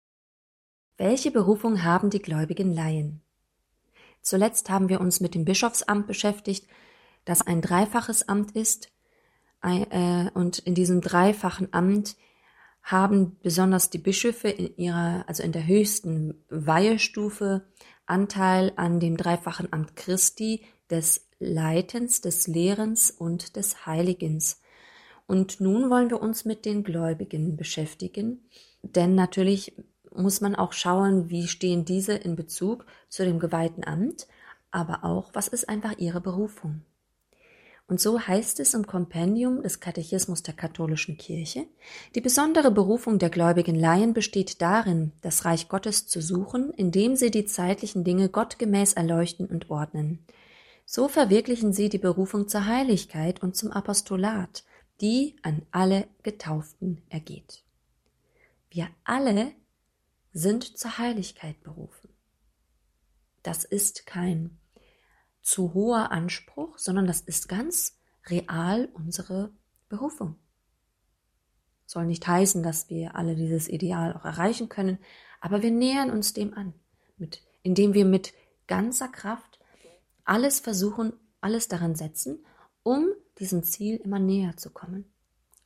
Welche 0.98 1.30
Berufung 1.30 1.82
haben 1.82 2.10
die 2.10 2.20
gläubigen 2.20 2.74
Laien? 2.74 3.22
Zuletzt 4.20 4.68
haben 4.68 4.90
wir 4.90 5.00
uns 5.00 5.20
mit 5.20 5.34
dem 5.34 5.46
Bischofsamt 5.46 6.06
beschäftigt, 6.06 6.66
das 7.24 7.40
ein 7.40 7.62
dreifaches 7.62 8.28
Amt 8.28 8.50
ist, 8.50 8.92
äh, 9.62 10.30
und 10.34 10.58
in 10.58 10.74
diesem 10.74 11.00
dreifachen 11.00 11.72
Amt 11.72 12.16
haben 12.82 13.38
besonders 13.42 13.90
die 13.90 13.98
Bischöfe 13.98 14.48
in 14.48 14.76
ihrer, 14.76 15.24
also 15.28 15.42
in 15.42 15.52
der 15.52 15.66
höchsten 15.66 16.44
Weihestufe 16.50 17.64
Anteil 18.06 18.72
an 18.76 19.00
dem 19.00 19.16
dreifachen 19.16 19.72
Amt 19.72 19.96
Christi 19.96 20.64
des 20.90 21.28
Leitens, 21.38 22.20
des 22.20 22.46
Lehrens 22.46 23.10
und 23.10 23.56
des 23.56 23.86
Heiligens. 23.86 24.60
Und 25.26 25.60
nun 25.60 25.90
wollen 25.90 26.10
wir 26.10 26.20
uns 26.20 26.44
mit 26.44 26.64
den 26.64 26.82
Gläubigen 26.82 27.56
beschäftigen, 27.56 28.48
denn 28.82 29.14
natürlich 29.14 29.74
muss 30.14 30.40
man 30.40 30.54
auch 30.54 30.72
schauen, 30.72 31.30
wie 31.30 31.46
stehen 31.46 31.84
diese 31.84 32.12
in 32.12 32.36
Bezug 32.36 32.84
zu 33.08 33.24
dem 33.24 33.38
geweihten 33.38 33.84
Amt, 33.84 34.26
aber 34.70 35.04
auch, 35.04 35.30
was 35.32 35.48
ist 35.48 35.68
einfach 35.68 35.96
ihre 35.98 36.20
Berufung. 36.20 36.82
Und 37.92 38.00
so 38.00 38.18
heißt 38.18 38.58
es 38.60 38.72
im 38.72 38.86
Kompendium 38.86 39.60
des 39.62 39.78
Katechismus 39.78 40.42
der 40.42 40.54
katholischen 40.54 41.18
Kirche, 41.18 41.66
die 42.14 42.22
besondere 42.22 42.70
Berufung 42.70 43.18
der 43.18 43.28
gläubigen 43.28 43.74
Laien 43.74 44.14
besteht 44.14 44.62
darin, 44.62 45.12
das 45.20 45.44
Reich 45.44 45.68
Gottes 45.68 46.06
zu 46.06 46.22
suchen, 46.22 46.72
indem 46.72 47.16
sie 47.16 47.30
die 47.30 47.44
zeitlichen 47.44 48.02
Dinge 48.02 48.30
gottgemäß 48.30 48.94
erleuchten 48.94 49.44
und 49.44 49.68
ordnen. 49.68 50.24
So 50.86 51.06
verwirklichen 51.06 51.74
sie 51.74 51.90
die 51.90 51.98
Berufung 51.98 52.48
zur 52.48 52.64
Heiligkeit 52.64 53.42
und 53.42 53.56
zum 53.56 53.70
Apostolat, 53.70 54.64
die 55.02 55.36
an 55.42 55.60
alle 55.70 56.06
Getauften 56.22 57.02
ergeht. 57.10 57.62
Wir 58.70 58.88
alle 59.04 59.52
sind 60.32 60.78
zur 60.78 60.96
Heiligkeit 60.96 61.62
berufen. 61.62 62.08
Das 63.42 63.64
ist 63.64 64.06
kein 64.06 64.56
zu 65.42 65.74
hoher 65.74 66.10
Anspruch, 66.12 66.78
sondern 66.78 67.06
das 67.06 67.20
ist 67.20 67.48
ganz 67.48 67.98
real 68.26 68.88
unsere 68.94 69.52
Berufung. 69.88 70.36
Soll 71.86 72.06
nicht 72.06 72.26
heißen, 72.26 72.62
dass 72.62 72.88
wir 72.88 73.16
alle 73.16 73.34
dieses 73.34 73.68
Ideal 73.68 74.14
auch 74.14 74.24
erreichen 74.24 74.68
können, 74.68 74.98
aber 75.40 75.62
wir 75.62 75.70
nähern 75.70 76.10
uns 76.10 76.32
dem 76.32 76.54
an, 76.54 76.72
mit, 77.18 77.42
indem 77.62 77.92
wir 77.94 78.04
mit 78.04 78.32
ganzer 78.66 79.08
Kraft 79.08 79.58
alles 80.24 80.60
versuchen, 80.60 81.12
alles 81.40 81.68
daran 81.68 81.96
setzen, 81.96 82.44
um 82.82 83.08
diesem 83.38 83.64
Ziel 83.64 83.96
immer 83.96 84.18
näher 84.18 84.56
zu 84.56 84.70
kommen. 84.70 85.04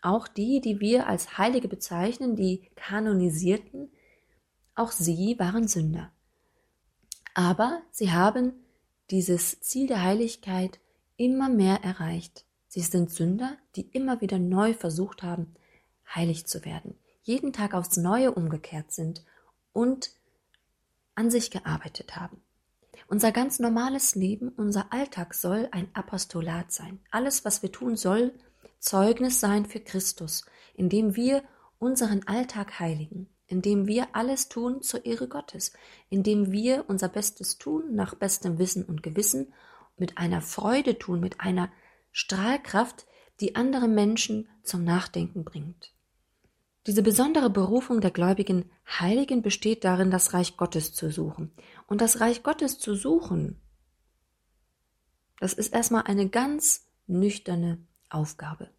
Auch 0.03 0.29
die, 0.29 0.61
die 0.61 0.81
wir 0.81 1.07
als 1.07 1.37
Heilige 1.39 1.69
bezeichnen, 1.69 2.37
die 2.37 2.71
Kanonisierten, 2.75 3.93
auch 4.75 4.93
sie 4.93 5.37
waren 5.39 5.69
Sünder. 5.69 6.11
Aber 7.35 7.83
sie 7.91 8.13
haben 8.13 8.53
dieses 9.11 9.61
Ziel 9.61 9.87
der 9.87 10.03
Heiligkeit 10.03 10.81
immer 11.17 11.49
mehr 11.49 11.83
erreicht. 11.83 12.45
Sie 12.69 12.81
sind 12.81 13.11
Sünder, 13.11 13.57
die 13.75 13.89
immer 13.89 14.21
wieder 14.21 14.39
neu 14.39 14.75
versucht 14.75 15.23
haben, 15.23 15.55
heilig 16.15 16.47
zu 16.47 16.65
werden, 16.65 16.99
jeden 17.23 17.53
Tag 17.53 17.75
aufs 17.75 17.97
Neue 17.97 18.33
umgekehrt 18.33 18.93
sind 18.93 19.25
und 19.73 20.11
an 21.15 21.31
sich 21.31 21.51
gearbeitet 21.51 22.17
haben. 22.17 22.43
Unser 23.09 23.33
ganz 23.33 23.59
normales 23.59 24.15
Leben, 24.15 24.49
unser 24.49 24.93
Alltag 24.93 25.35
soll 25.35 25.69
ein 25.71 25.89
Apostolat 25.95 26.73
sein. 26.73 27.01
Alles, 27.11 27.45
was 27.45 27.63
wir 27.63 27.71
tun, 27.71 27.97
soll 27.97 28.35
Zeugnis 28.81 29.41
sein 29.41 29.65
für 29.65 29.81
Christus, 29.81 30.45
indem 30.75 31.15
wir 31.15 31.43
unseren 31.79 32.27
Alltag 32.27 32.81
heiligen 32.81 33.29
indem 33.47 33.87
wir 33.87 34.09
alles 34.13 34.49
tun 34.49 34.83
zur 34.83 35.05
Ehre 35.05 35.29
Gottes, 35.29 35.73
indem 36.09 36.53
wir 36.53 36.85
unser 36.89 37.09
Bestes 37.09 37.59
tun 37.59 37.95
nach 37.95 38.15
bestem 38.15 38.59
Wissen 38.59 38.85
und 38.85 39.03
Gewissen, 39.03 39.53
mit 39.97 40.19
einer 40.19 40.43
Freude 40.43 40.99
tun, 40.99 41.21
mit 41.21 41.41
einer 41.41 41.71
Strahlkraft, 42.13 43.07
die 43.41 43.57
andere 43.57 43.89
Menschen 43.89 44.49
zum 44.63 44.85
Nachdenken 44.85 45.45
bringt. 45.45 45.93
Diese 46.87 47.03
besondere 47.03 47.51
Berufung 47.51 48.01
der 48.01 48.13
gläubigen 48.13 48.71
Heiligen 48.87 49.43
besteht 49.43 49.85
darin, 49.85 50.11
das 50.11 50.33
Reich 50.33 50.57
Gottes 50.57 50.95
zu 50.95 51.11
suchen. 51.11 51.53
Und 51.87 52.01
das 52.01 52.21
Reich 52.21 52.43
Gottes 52.43 52.79
zu 52.79 52.95
suchen, 52.95 53.61
das 55.41 55.53
ist 55.53 55.75
erstmal 55.75 56.05
eine 56.05 56.29
ganz 56.29 56.87
nüchterne 57.07 57.85
Aufgabe. 58.09 58.71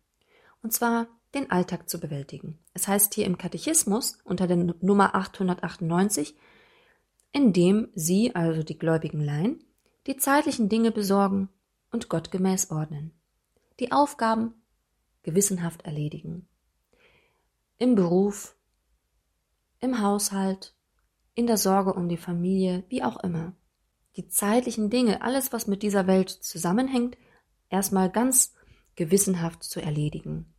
Und 0.61 0.71
zwar 0.73 1.07
den 1.37 1.51
Alltag 1.51 1.89
zu 1.89 1.99
bewältigen. 1.99 2.59
Es 2.73 2.87
heißt 2.87 3.13
hier 3.13 3.25
im 3.25 3.37
Katechismus 3.37 4.17
unter 4.23 4.47
der 4.47 4.57
Nummer 4.57 5.15
898, 5.15 6.35
indem 7.31 7.89
sie, 7.93 8.35
also 8.35 8.63
die 8.63 8.77
gläubigen 8.77 9.21
Laien, 9.21 9.63
die 10.07 10.17
zeitlichen 10.17 10.69
Dinge 10.69 10.91
besorgen 10.91 11.49
und 11.91 12.09
gottgemäß 12.09 12.71
ordnen, 12.71 13.11
die 13.79 13.91
Aufgaben 13.91 14.55
gewissenhaft 15.21 15.83
erledigen, 15.83 16.47
im 17.77 17.95
Beruf, 17.95 18.55
im 19.79 20.01
Haushalt, 20.01 20.73
in 21.35 21.45
der 21.45 21.57
Sorge 21.57 21.93
um 21.93 22.09
die 22.09 22.17
Familie, 22.17 22.83
wie 22.89 23.03
auch 23.03 23.23
immer. 23.23 23.53
Die 24.15 24.27
zeitlichen 24.27 24.89
Dinge, 24.89 25.21
alles, 25.21 25.53
was 25.53 25.67
mit 25.67 25.83
dieser 25.83 26.07
Welt 26.07 26.29
zusammenhängt, 26.29 27.15
erstmal 27.69 28.09
ganz 28.09 28.55
gewissenhaft 28.95 29.63
zu 29.63 29.79
erledigen. 29.79 30.51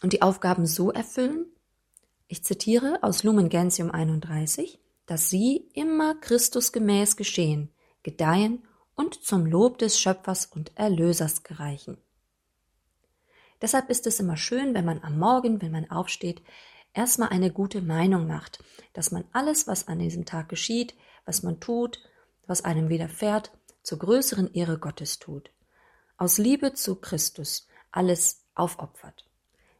Und 0.00 0.12
die 0.12 0.22
Aufgaben 0.22 0.66
so 0.66 0.90
erfüllen, 0.90 1.46
ich 2.28 2.44
zitiere 2.44 3.02
aus 3.02 3.24
Lumen 3.24 3.48
Gentium 3.50 3.90
31, 3.90 4.80
dass 5.06 5.28
sie 5.28 5.68
immer 5.74 6.14
Christusgemäß 6.14 7.16
geschehen, 7.16 7.70
gedeihen 8.02 8.64
und 8.94 9.22
zum 9.22 9.44
Lob 9.44 9.78
des 9.78 9.98
Schöpfers 9.98 10.46
und 10.46 10.76
Erlösers 10.76 11.42
gereichen. 11.42 11.98
Deshalb 13.60 13.90
ist 13.90 14.06
es 14.06 14.18
immer 14.18 14.36
schön, 14.36 14.74
wenn 14.74 14.84
man 14.84 15.02
am 15.02 15.18
Morgen, 15.18 15.62
wenn 15.62 15.72
man 15.72 15.90
aufsteht, 15.90 16.42
erstmal 16.94 17.28
eine 17.28 17.50
gute 17.50 17.80
Meinung 17.80 18.26
macht, 18.26 18.62
dass 18.92 19.12
man 19.12 19.24
alles, 19.32 19.66
was 19.66 19.88
an 19.88 19.98
diesem 19.98 20.24
Tag 20.24 20.48
geschieht, 20.48 20.94
was 21.24 21.42
man 21.42 21.60
tut, 21.60 22.00
was 22.46 22.64
einem 22.64 22.88
widerfährt, 22.88 23.52
zur 23.82 23.98
größeren 23.98 24.52
Ehre 24.52 24.78
Gottes 24.78 25.18
tut. 25.18 25.50
Aus 26.16 26.38
Liebe 26.38 26.72
zu 26.72 26.96
Christus 26.96 27.66
alles 27.90 28.44
aufopfert. 28.54 29.26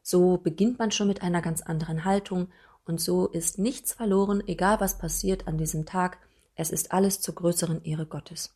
So 0.02 0.36
beginnt 0.36 0.78
man 0.78 0.90
schon 0.90 1.08
mit 1.08 1.22
einer 1.22 1.42
ganz 1.42 1.62
anderen 1.62 2.04
Haltung 2.04 2.48
und 2.84 3.00
so 3.00 3.28
ist 3.28 3.58
nichts 3.58 3.92
verloren, 3.92 4.42
egal 4.46 4.80
was 4.80 4.98
passiert 4.98 5.46
an 5.46 5.56
diesem 5.56 5.86
Tag, 5.86 6.18
es 6.54 6.70
ist 6.70 6.92
alles 6.92 7.20
zur 7.20 7.34
größeren 7.34 7.84
Ehre 7.84 8.06
Gottes. 8.06 8.54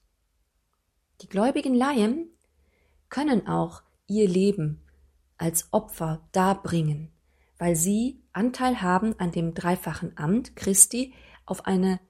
Die 1.22 1.28
gläubigen 1.28 1.74
Laien 1.74 2.28
können 3.08 3.46
auch 3.46 3.82
ihr 4.06 4.28
Leben 4.28 4.82
als 5.38 5.68
Opfer 5.72 6.20
darbringen, 6.32 7.10
weil 7.58 7.76
sie 7.76 8.20
Anteil 8.32 8.82
haben 8.82 9.18
an 9.18 9.30
dem 9.30 9.54
dreifachen 9.54 10.16
Amt 10.16 10.56
Christi 10.56 11.14
auf 11.46 11.66
eine 11.66 12.00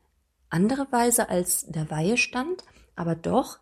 andere 0.49 0.91
Weise 0.91 1.29
als 1.29 1.67
der 1.67 1.91
Weihestand, 1.91 2.65
aber 2.95 3.15
doch 3.15 3.59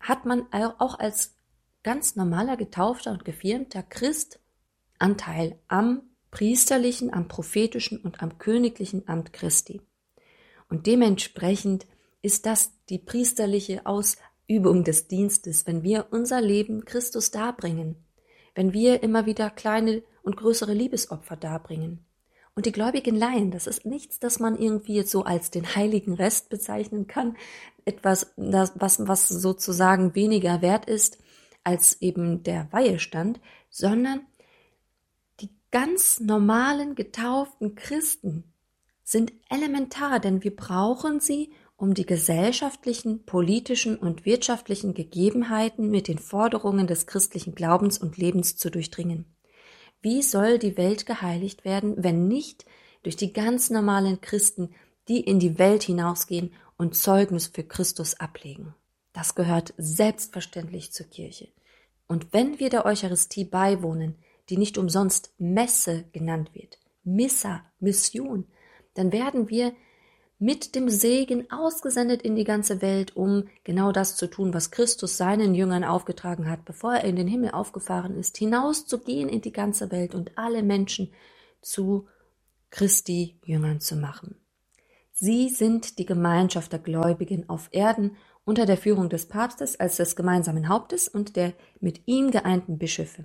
hat 0.00 0.24
man 0.24 0.46
auch 0.52 0.98
als 0.98 1.34
ganz 1.82 2.16
normaler 2.16 2.56
getaufter 2.56 3.12
und 3.12 3.24
gefirmter 3.24 3.82
Christ 3.82 4.40
Anteil 4.98 5.58
am 5.68 6.02
priesterlichen, 6.30 7.12
am 7.12 7.28
prophetischen 7.28 7.98
und 7.98 8.22
am 8.22 8.38
königlichen 8.38 9.08
Amt 9.08 9.32
Christi. 9.32 9.80
Und 10.68 10.86
dementsprechend 10.86 11.86
ist 12.22 12.46
das 12.46 12.72
die 12.88 12.98
priesterliche 12.98 13.86
Ausübung 13.86 14.84
des 14.84 15.08
Dienstes, 15.08 15.66
wenn 15.66 15.82
wir 15.82 16.08
unser 16.10 16.40
Leben 16.40 16.84
Christus 16.84 17.30
darbringen, 17.30 17.96
wenn 18.54 18.72
wir 18.72 19.02
immer 19.02 19.26
wieder 19.26 19.50
kleine 19.50 20.02
und 20.22 20.36
größere 20.36 20.74
Liebesopfer 20.74 21.36
darbringen. 21.36 22.04
Und 22.56 22.64
die 22.64 22.72
gläubigen 22.72 23.14
Laien, 23.14 23.50
das 23.50 23.66
ist 23.66 23.84
nichts, 23.84 24.18
das 24.18 24.40
man 24.40 24.58
irgendwie 24.58 24.94
jetzt 24.94 25.10
so 25.10 25.24
als 25.24 25.50
den 25.50 25.76
heiligen 25.76 26.14
Rest 26.14 26.48
bezeichnen 26.48 27.06
kann, 27.06 27.36
etwas, 27.84 28.32
das, 28.36 28.72
was, 28.76 29.06
was 29.06 29.28
sozusagen 29.28 30.14
weniger 30.14 30.62
wert 30.62 30.86
ist 30.86 31.18
als 31.64 32.00
eben 32.00 32.42
der 32.42 32.68
Weihestand, 32.72 33.40
sondern 33.68 34.22
ganz 35.78 36.20
normalen 36.20 36.94
getauften 36.94 37.74
Christen 37.74 38.44
sind 39.02 39.34
elementar, 39.50 40.20
denn 40.20 40.42
wir 40.42 40.56
brauchen 40.56 41.20
sie, 41.20 41.52
um 41.76 41.92
die 41.92 42.06
gesellschaftlichen, 42.06 43.26
politischen 43.26 43.98
und 43.98 44.24
wirtschaftlichen 44.24 44.94
Gegebenheiten 44.94 45.90
mit 45.90 46.08
den 46.08 46.18
Forderungen 46.18 46.86
des 46.86 47.06
christlichen 47.06 47.54
Glaubens 47.54 47.98
und 47.98 48.16
Lebens 48.16 48.56
zu 48.56 48.70
durchdringen. 48.70 49.26
Wie 50.00 50.22
soll 50.22 50.58
die 50.58 50.78
Welt 50.78 51.04
geheiligt 51.04 51.66
werden, 51.66 52.02
wenn 52.02 52.26
nicht 52.26 52.64
durch 53.02 53.16
die 53.16 53.34
ganz 53.34 53.68
normalen 53.68 54.22
Christen, 54.22 54.70
die 55.08 55.20
in 55.20 55.38
die 55.38 55.58
Welt 55.58 55.82
hinausgehen 55.82 56.54
und 56.78 56.96
Zeugnis 56.96 57.48
für 57.48 57.64
Christus 57.64 58.14
ablegen? 58.14 58.74
Das 59.12 59.34
gehört 59.34 59.74
selbstverständlich 59.76 60.94
zur 60.94 61.04
Kirche. 61.04 61.48
Und 62.06 62.32
wenn 62.32 62.60
wir 62.60 62.70
der 62.70 62.86
Eucharistie 62.86 63.44
beiwohnen, 63.44 64.16
die 64.48 64.56
nicht 64.56 64.78
umsonst 64.78 65.34
Messe 65.38 66.04
genannt 66.12 66.50
wird, 66.54 66.78
Missa, 67.04 67.64
Mission, 67.80 68.46
dann 68.94 69.12
werden 69.12 69.48
wir 69.48 69.72
mit 70.38 70.74
dem 70.74 70.90
Segen 70.90 71.50
ausgesendet 71.50 72.22
in 72.22 72.34
die 72.34 72.44
ganze 72.44 72.82
Welt, 72.82 73.16
um 73.16 73.44
genau 73.64 73.92
das 73.92 74.16
zu 74.16 74.26
tun, 74.26 74.52
was 74.52 74.70
Christus 74.70 75.16
seinen 75.16 75.54
Jüngern 75.54 75.84
aufgetragen 75.84 76.50
hat, 76.50 76.64
bevor 76.64 76.94
er 76.94 77.04
in 77.04 77.16
den 77.16 77.28
Himmel 77.28 77.52
aufgefahren 77.52 78.18
ist, 78.18 78.36
hinauszugehen 78.36 79.28
in 79.28 79.40
die 79.40 79.52
ganze 79.52 79.90
Welt 79.90 80.14
und 80.14 80.36
alle 80.36 80.62
Menschen 80.62 81.10
zu 81.62 82.06
Christi 82.70 83.40
Jüngern 83.44 83.80
zu 83.80 83.96
machen. 83.96 84.36
Sie 85.12 85.48
sind 85.48 85.98
die 85.98 86.04
Gemeinschaft 86.04 86.72
der 86.72 86.80
Gläubigen 86.80 87.48
auf 87.48 87.68
Erden 87.72 88.16
unter 88.44 88.66
der 88.66 88.76
Führung 88.76 89.08
des 89.08 89.26
Papstes 89.26 89.80
als 89.80 89.96
des 89.96 90.14
gemeinsamen 90.16 90.68
Hauptes 90.68 91.08
und 91.08 91.36
der 91.36 91.54
mit 91.80 92.02
ihm 92.06 92.30
geeinten 92.30 92.76
Bischöfe. 92.76 93.24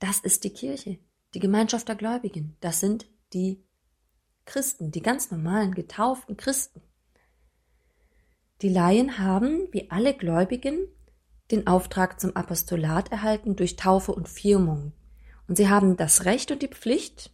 Das 0.00 0.18
ist 0.18 0.44
die 0.44 0.52
Kirche, 0.52 0.98
die 1.34 1.40
Gemeinschaft 1.40 1.86
der 1.86 1.94
Gläubigen. 1.94 2.56
Das 2.60 2.80
sind 2.80 3.06
die 3.32 3.62
Christen, 4.46 4.90
die 4.90 5.02
ganz 5.02 5.30
normalen 5.30 5.74
getauften 5.74 6.36
Christen. 6.36 6.82
Die 8.62 8.68
Laien 8.68 9.18
haben, 9.18 9.68
wie 9.70 9.90
alle 9.90 10.14
Gläubigen, 10.14 10.88
den 11.50 11.66
Auftrag 11.66 12.18
zum 12.18 12.34
Apostolat 12.34 13.12
erhalten 13.12 13.56
durch 13.56 13.76
Taufe 13.76 14.12
und 14.12 14.28
Firmung. 14.28 14.92
Und 15.46 15.56
sie 15.56 15.68
haben 15.68 15.96
das 15.96 16.24
Recht 16.24 16.50
und 16.50 16.62
die 16.62 16.68
Pflicht, 16.68 17.32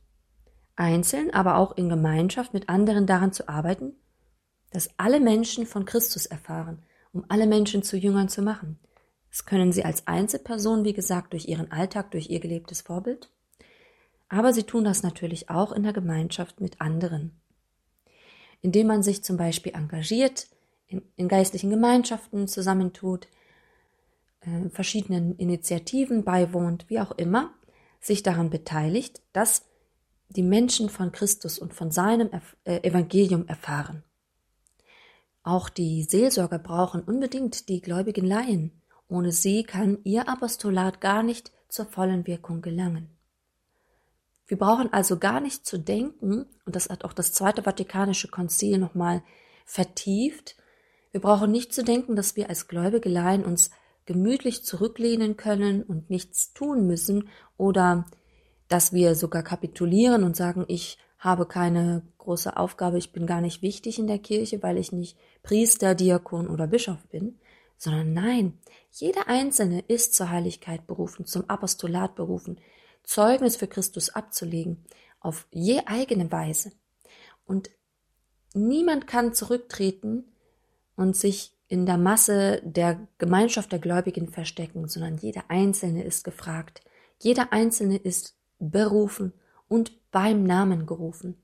einzeln, 0.75 1.33
aber 1.33 1.57
auch 1.57 1.77
in 1.77 1.89
Gemeinschaft 1.89 2.53
mit 2.53 2.69
anderen 2.69 3.07
daran 3.07 3.33
zu 3.33 3.49
arbeiten, 3.49 3.95
dass 4.71 4.91
alle 4.99 5.21
Menschen 5.21 5.67
von 5.67 5.85
Christus 5.85 6.27
erfahren, 6.27 6.83
um 7.13 7.25
alle 7.29 7.47
Menschen 7.47 7.83
zu 7.83 7.97
Jüngern 7.97 8.29
zu 8.29 8.43
machen. 8.43 8.79
Das 9.37 9.45
können 9.45 9.71
sie 9.71 9.85
als 9.85 10.07
Einzelperson, 10.07 10.85
wie 10.85 10.95
gesagt, 10.95 11.35
durch 11.35 11.47
ihren 11.47 11.71
Alltag, 11.71 12.11
durch 12.13 12.31
ihr 12.31 12.41
gelebtes 12.41 12.81
Vorbild, 12.81 13.29
aber 14.31 14.55
sie 14.55 14.63
tun 14.63 14.83
das 14.83 15.03
natürlich 15.03 15.51
auch 15.51 15.73
in 15.73 15.83
der 15.83 15.93
Gemeinschaft 15.93 16.63
mit 16.63 16.81
anderen. 16.81 17.39
Indem 18.63 18.87
man 18.87 19.03
sich 19.03 19.23
zum 19.23 19.37
Beispiel 19.37 19.75
engagiert, 19.75 20.47
in, 20.87 21.03
in 21.17 21.29
geistlichen 21.29 21.69
Gemeinschaften 21.69 22.49
zusammentut, 22.49 23.29
äh, 24.41 24.71
verschiedenen 24.71 25.37
Initiativen 25.37 26.25
beiwohnt, 26.25 26.87
wie 26.89 27.01
auch 27.01 27.13
immer, 27.13 27.53
sich 28.01 28.23
daran 28.23 28.49
beteiligt, 28.49 29.21
dass 29.35 29.67
die 30.31 30.45
Menschen 30.45 30.89
von 30.89 31.13
Christus 31.13 31.59
und 31.59 31.75
von 31.75 31.91
seinem 31.91 32.31
äh, 32.65 32.79
Evangelium 32.89 33.47
erfahren. 33.49 34.03
Auch 35.43 35.69
die 35.69 36.05
Seelsorger 36.05 36.59
brauchen 36.59 37.03
unbedingt 37.03 37.69
die 37.69 37.83
gläubigen 37.83 38.25
Laien. 38.25 38.73
Ohne 39.09 39.33
sie 39.33 39.65
kann 39.65 39.99
ihr 40.05 40.29
Apostolat 40.29 41.01
gar 41.01 41.23
nicht 41.23 41.53
zur 41.69 41.87
vollen 41.87 42.27
Wirkung 42.27 42.63
gelangen. 42.63 43.09
Wir 44.47 44.59
brauchen 44.59 44.93
also 44.93 45.19
gar 45.19 45.41
nicht 45.41 45.67
zu 45.67 45.79
denken, 45.79 46.47
und 46.65 46.77
das 46.77 46.89
hat 46.89 47.05
auch 47.05 47.13
das 47.13 47.33
Zweite 47.33 47.65
Vatikanische 47.65 48.29
Konzil 48.29 48.79
nochmal 48.79 49.23
vertieft, 49.65 50.57
wir 51.17 51.23
brauchen 51.23 51.51
nicht 51.51 51.73
zu 51.73 51.83
denken, 51.83 52.15
dass 52.15 52.37
wir 52.37 52.51
als 52.51 52.69
gläubige 52.69 53.09
Laien 53.09 53.45
uns 53.45 53.71
gemütlich 54.05 54.65
zurücklehnen 54.65 55.39
können 55.39 55.83
und 55.83 56.11
nichts 56.11 56.53
tun 56.53 56.87
müssen 56.87 57.31
oder 57.57 58.05
dass 58.69 58.93
wir 58.93 59.15
sogar 59.15 59.43
kapitulieren 59.43 60.25
und 60.25 60.37
sagen, 60.37 60.67
ich 60.69 60.99
habe 61.19 61.47
keine 61.47 62.03
große 62.19 62.57
Aufgabe, 62.57 62.99
ich 62.99 63.13
bin 63.13 63.27
gar 63.27 63.41
nicht 63.41 63.63
wichtig 63.63 63.99
in 63.99 64.07
der 64.07 64.19
Kirche, 64.19 64.63
weil 64.63 64.77
ich 64.77 64.93
nicht 64.93 65.17
Priester, 65.43 65.95
Diakon 65.95 66.49
oder 66.49 66.67
Bischof 66.67 67.03
bin, 67.09 67.39
sondern 67.77 68.13
nein, 68.13 68.59
jeder 68.91 69.29
Einzelne 69.29 69.81
ist 69.89 70.15
zur 70.15 70.31
Heiligkeit 70.31 70.87
berufen, 70.87 71.27
zum 71.27 71.49
Apostolat 71.49 72.15
berufen, 72.15 72.59
Zeugnis 73.03 73.57
für 73.57 73.69
Christus 73.69 74.11
abzulegen, 74.11 74.85
auf 75.21 75.47
je 75.51 75.83
eigene 75.87 76.31
Weise. 76.33 76.73
Und 77.47 77.71
niemand 78.55 79.07
kann 79.07 79.35
zurücktreten 79.35 80.25
und 80.97 81.17
sich 81.17 81.53
in 81.69 81.87
der 81.87 81.99
Masse 81.99 82.63
der 82.65 83.07
Gemeinschaft 83.19 83.73
der 83.73 83.79
Gläubigen 83.79 84.29
verstecken, 84.29 84.89
sondern 84.89 85.17
jeder 85.17 85.45
Einzelne 85.49 86.05
ist 86.05 86.25
gefragt. 86.25 86.83
Jeder 87.19 87.53
Einzelne 87.53 87.97
ist 87.97 88.37
berufen 88.59 89.33
und 89.69 90.11
beim 90.11 90.45
Namen 90.45 90.87
gerufen. 90.87 91.37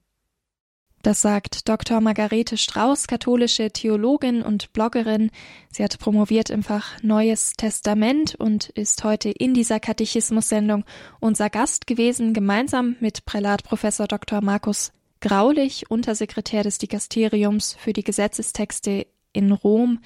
Das 1.03 1.21
sagt 1.21 1.69
Dr. 1.69 2.01
Margarete 2.01 2.57
Strauß, 2.57 3.09
katholische 3.09 3.73
Theologin 3.73 4.41
und 4.41 4.73
Bloggerin. 4.73 5.33
Sie 5.73 5.83
hat 5.83 5.99
promoviert 5.99 6.49
im 6.49 6.63
Fach 6.63 7.03
Neues 7.03 7.55
Testament 7.55 8.37
und 8.37 8.69
ist 8.69 9.03
heute 9.03 9.29
in 9.29 9.53
dieser 9.53 9.81
Katechismus-Sendung 9.81 10.85
unser 11.19 11.51
Gast 11.51 11.89
gewesen, 11.89 12.35
gemeinsam 12.35 12.95
mit 13.01 13.25
Prälat 13.25 13.65
Professor 13.65 14.07
Dr. 14.07 14.43
Markus 14.43 14.93
Graulich, 15.21 15.91
Untersekretär 15.91 16.63
des 16.63 16.79
Dikasteriums 16.79 17.75
für 17.81 17.93
die 17.93 18.05
Gesetzestexte 18.05 19.09
in 19.33 19.51
Rom. 19.51 19.99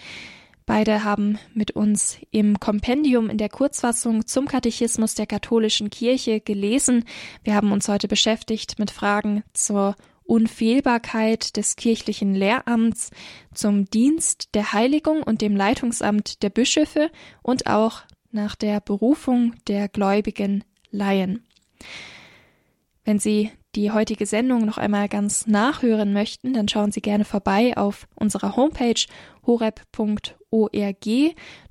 Beide 0.64 1.04
haben 1.04 1.38
mit 1.52 1.72
uns 1.72 2.18
im 2.30 2.58
Kompendium 2.58 3.28
in 3.28 3.36
der 3.36 3.50
Kurzfassung 3.50 4.26
zum 4.26 4.48
Katechismus 4.48 5.14
der 5.14 5.26
katholischen 5.26 5.90
Kirche 5.90 6.40
gelesen. 6.40 7.04
Wir 7.44 7.54
haben 7.54 7.72
uns 7.72 7.86
heute 7.86 8.08
beschäftigt 8.08 8.78
mit 8.78 8.90
Fragen 8.90 9.44
zur 9.52 9.94
Unfehlbarkeit 10.26 11.56
des 11.56 11.76
kirchlichen 11.76 12.34
Lehramts 12.34 13.10
zum 13.54 13.86
Dienst 13.86 14.54
der 14.54 14.72
Heiligung 14.72 15.22
und 15.22 15.40
dem 15.40 15.56
Leitungsamt 15.56 16.42
der 16.42 16.50
Bischöfe 16.50 17.10
und 17.42 17.66
auch 17.66 18.02
nach 18.32 18.54
der 18.54 18.80
Berufung 18.80 19.54
der 19.66 19.88
gläubigen 19.88 20.64
Laien. 20.90 21.44
Wenn 23.04 23.18
Sie 23.18 23.50
die 23.76 23.92
heutige 23.92 24.26
Sendung 24.26 24.64
noch 24.64 24.78
einmal 24.78 25.08
ganz 25.08 25.46
nachhören 25.46 26.12
möchten, 26.12 26.54
dann 26.54 26.66
schauen 26.66 26.90
Sie 26.90 27.02
gerne 27.02 27.24
vorbei 27.24 27.76
auf 27.76 28.08
unserer 28.14 28.56
Homepage 28.56 29.00
horeb.org, 29.46 31.06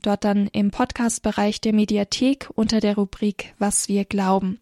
dort 0.02 0.24
dann 0.24 0.48
im 0.54 0.72
Podcast-Bereich 0.72 1.60
der 1.62 1.74
Mediathek 1.74 2.50
unter 2.56 2.80
der 2.80 2.96
Rubrik 2.96 3.54
Was 3.58 3.90
wir 3.90 4.06
glauben. 4.06 4.60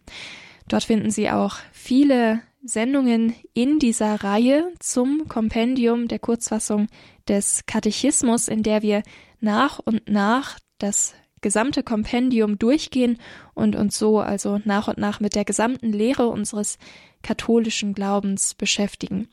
Dort 0.67 0.85
finden 0.85 1.11
Sie 1.11 1.29
auch 1.29 1.57
viele 1.71 2.41
Sendungen 2.63 3.35
in 3.53 3.77
dieser 3.77 4.23
Reihe 4.23 4.71
zum 4.79 5.27
Kompendium 5.27 6.07
der 6.07 6.19
Kurzfassung 6.19 6.87
des 7.27 7.65
Katechismus, 7.65 8.47
in 8.47 8.63
der 8.63 8.81
wir 8.81 9.03
nach 9.41 9.79
und 9.79 10.09
nach 10.09 10.57
das 10.77 11.13
gesamte 11.41 11.83
Kompendium 11.83 12.57
durchgehen 12.57 13.19
und 13.53 13.75
uns 13.75 13.99
so 13.99 14.19
also 14.19 14.61
nach 14.63 14.87
und 14.87 14.97
nach 14.97 15.19
mit 15.19 15.35
der 15.35 15.43
gesamten 15.43 15.91
Lehre 15.91 16.29
unseres 16.29 16.77
katholischen 17.21 17.93
Glaubens 17.93 18.55
beschäftigen. 18.55 19.27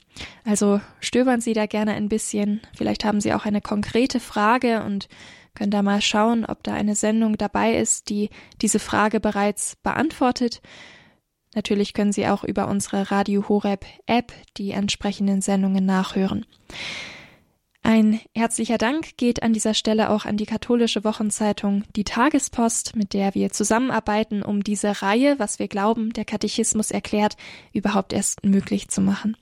Also 0.45 0.81
stöbern 0.99 1.41
Sie 1.41 1.53
da 1.53 1.67
gerne 1.67 1.93
ein 1.93 2.09
bisschen. 2.09 2.61
Vielleicht 2.77 3.05
haben 3.05 3.21
Sie 3.21 3.33
auch 3.33 3.47
eine 3.47 3.61
konkrete 3.61 4.19
Frage 4.19 4.83
und 4.83 5.09
können 5.55 5.71
da 5.71 5.83
mal 5.83 6.01
schauen, 6.01 6.45
ob 6.45 6.63
da 6.65 6.75
eine 6.75 6.97
Sendung 6.97 7.39
dabei 7.39 7.77
ist, 7.77 8.09
die 8.09 8.31
diese 8.61 8.81
Frage 8.81 9.21
bereits 9.21 9.77
beantwortet. 9.77 10.63
Natürlich 11.55 11.95
können 11.95 12.13
Sie 12.13 12.29
auch 12.29 12.45
über 12.45 12.69
unsere 12.69 13.11
Radio 13.11 13.49
Horeb 13.49 13.85
App 14.07 14.33
die 14.57 14.71
entsprechenden 14.71 15.41
Sendungen 15.41 15.85
nachhören. 15.85 16.47
Ein 17.83 18.21
herzlicher 18.37 18.77
Dank 18.77 19.17
geht 19.17 19.43
an 19.43 19.55
dieser 19.55 19.73
Stelle 19.73 20.11
auch 20.11 20.27
an 20.27 20.37
die 20.37 20.45
katholische 20.45 21.03
Wochenzeitung 21.03 21.85
Die 21.97 22.05
Tagespost, 22.05 22.95
mit 22.95 23.15
der 23.15 23.35
wir 23.35 23.51
zusammenarbeiten, 23.51 24.43
um 24.43 24.63
diese 24.63 25.01
Reihe, 25.01 25.39
was 25.39 25.59
wir 25.59 25.67
glauben, 25.67 26.13
der 26.13 26.27
Katechismus 26.27 26.91
erklärt, 26.91 27.37
überhaupt 27.73 28.13
erst 28.13 28.45
möglich 28.45 28.89
zu 28.89 29.01
machen. 29.01 29.37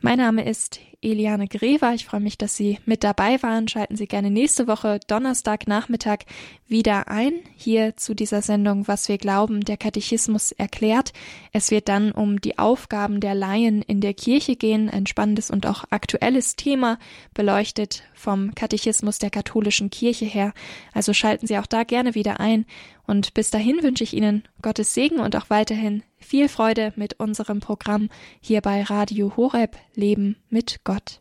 Mein 0.00 0.18
Name 0.18 0.48
ist 0.48 0.80
Eliane 1.06 1.46
Grever. 1.46 1.94
Ich 1.94 2.04
freue 2.04 2.20
mich, 2.20 2.36
dass 2.36 2.56
Sie 2.56 2.78
mit 2.84 3.04
dabei 3.04 3.42
waren. 3.42 3.68
Schalten 3.68 3.96
Sie 3.96 4.06
gerne 4.06 4.30
nächste 4.30 4.66
Woche 4.66 4.98
Donnerstagnachmittag 5.06 6.18
wieder 6.66 7.08
ein, 7.08 7.32
hier 7.54 7.96
zu 7.96 8.14
dieser 8.14 8.42
Sendung 8.42 8.88
Was 8.88 9.08
wir 9.08 9.18
glauben, 9.18 9.60
der 9.60 9.76
Katechismus 9.76 10.52
erklärt. 10.52 11.12
Es 11.52 11.70
wird 11.70 11.88
dann 11.88 12.10
um 12.10 12.40
die 12.40 12.58
Aufgaben 12.58 13.20
der 13.20 13.34
Laien 13.34 13.82
in 13.82 14.00
der 14.00 14.14
Kirche 14.14 14.56
gehen, 14.56 14.90
ein 14.90 15.06
spannendes 15.06 15.50
und 15.50 15.66
auch 15.66 15.84
aktuelles 15.90 16.56
Thema, 16.56 16.98
beleuchtet 17.34 18.02
vom 18.16 18.54
Katechismus 18.54 19.18
der 19.18 19.30
katholischen 19.30 19.90
Kirche 19.90 20.24
her. 20.24 20.52
Also 20.92 21.12
schalten 21.12 21.46
Sie 21.46 21.58
auch 21.58 21.66
da 21.66 21.84
gerne 21.84 22.14
wieder 22.14 22.40
ein. 22.40 22.66
Und 23.06 23.34
bis 23.34 23.50
dahin 23.50 23.82
wünsche 23.82 24.02
ich 24.02 24.14
Ihnen 24.14 24.42
Gottes 24.62 24.94
Segen 24.94 25.20
und 25.20 25.36
auch 25.36 25.50
weiterhin 25.50 26.02
viel 26.18 26.48
Freude 26.48 26.92
mit 26.96 27.20
unserem 27.20 27.60
Programm 27.60 28.08
hier 28.40 28.60
bei 28.62 28.82
Radio 28.82 29.36
Horeb 29.36 29.76
Leben 29.94 30.36
mit 30.48 30.80
Gott. 30.82 31.20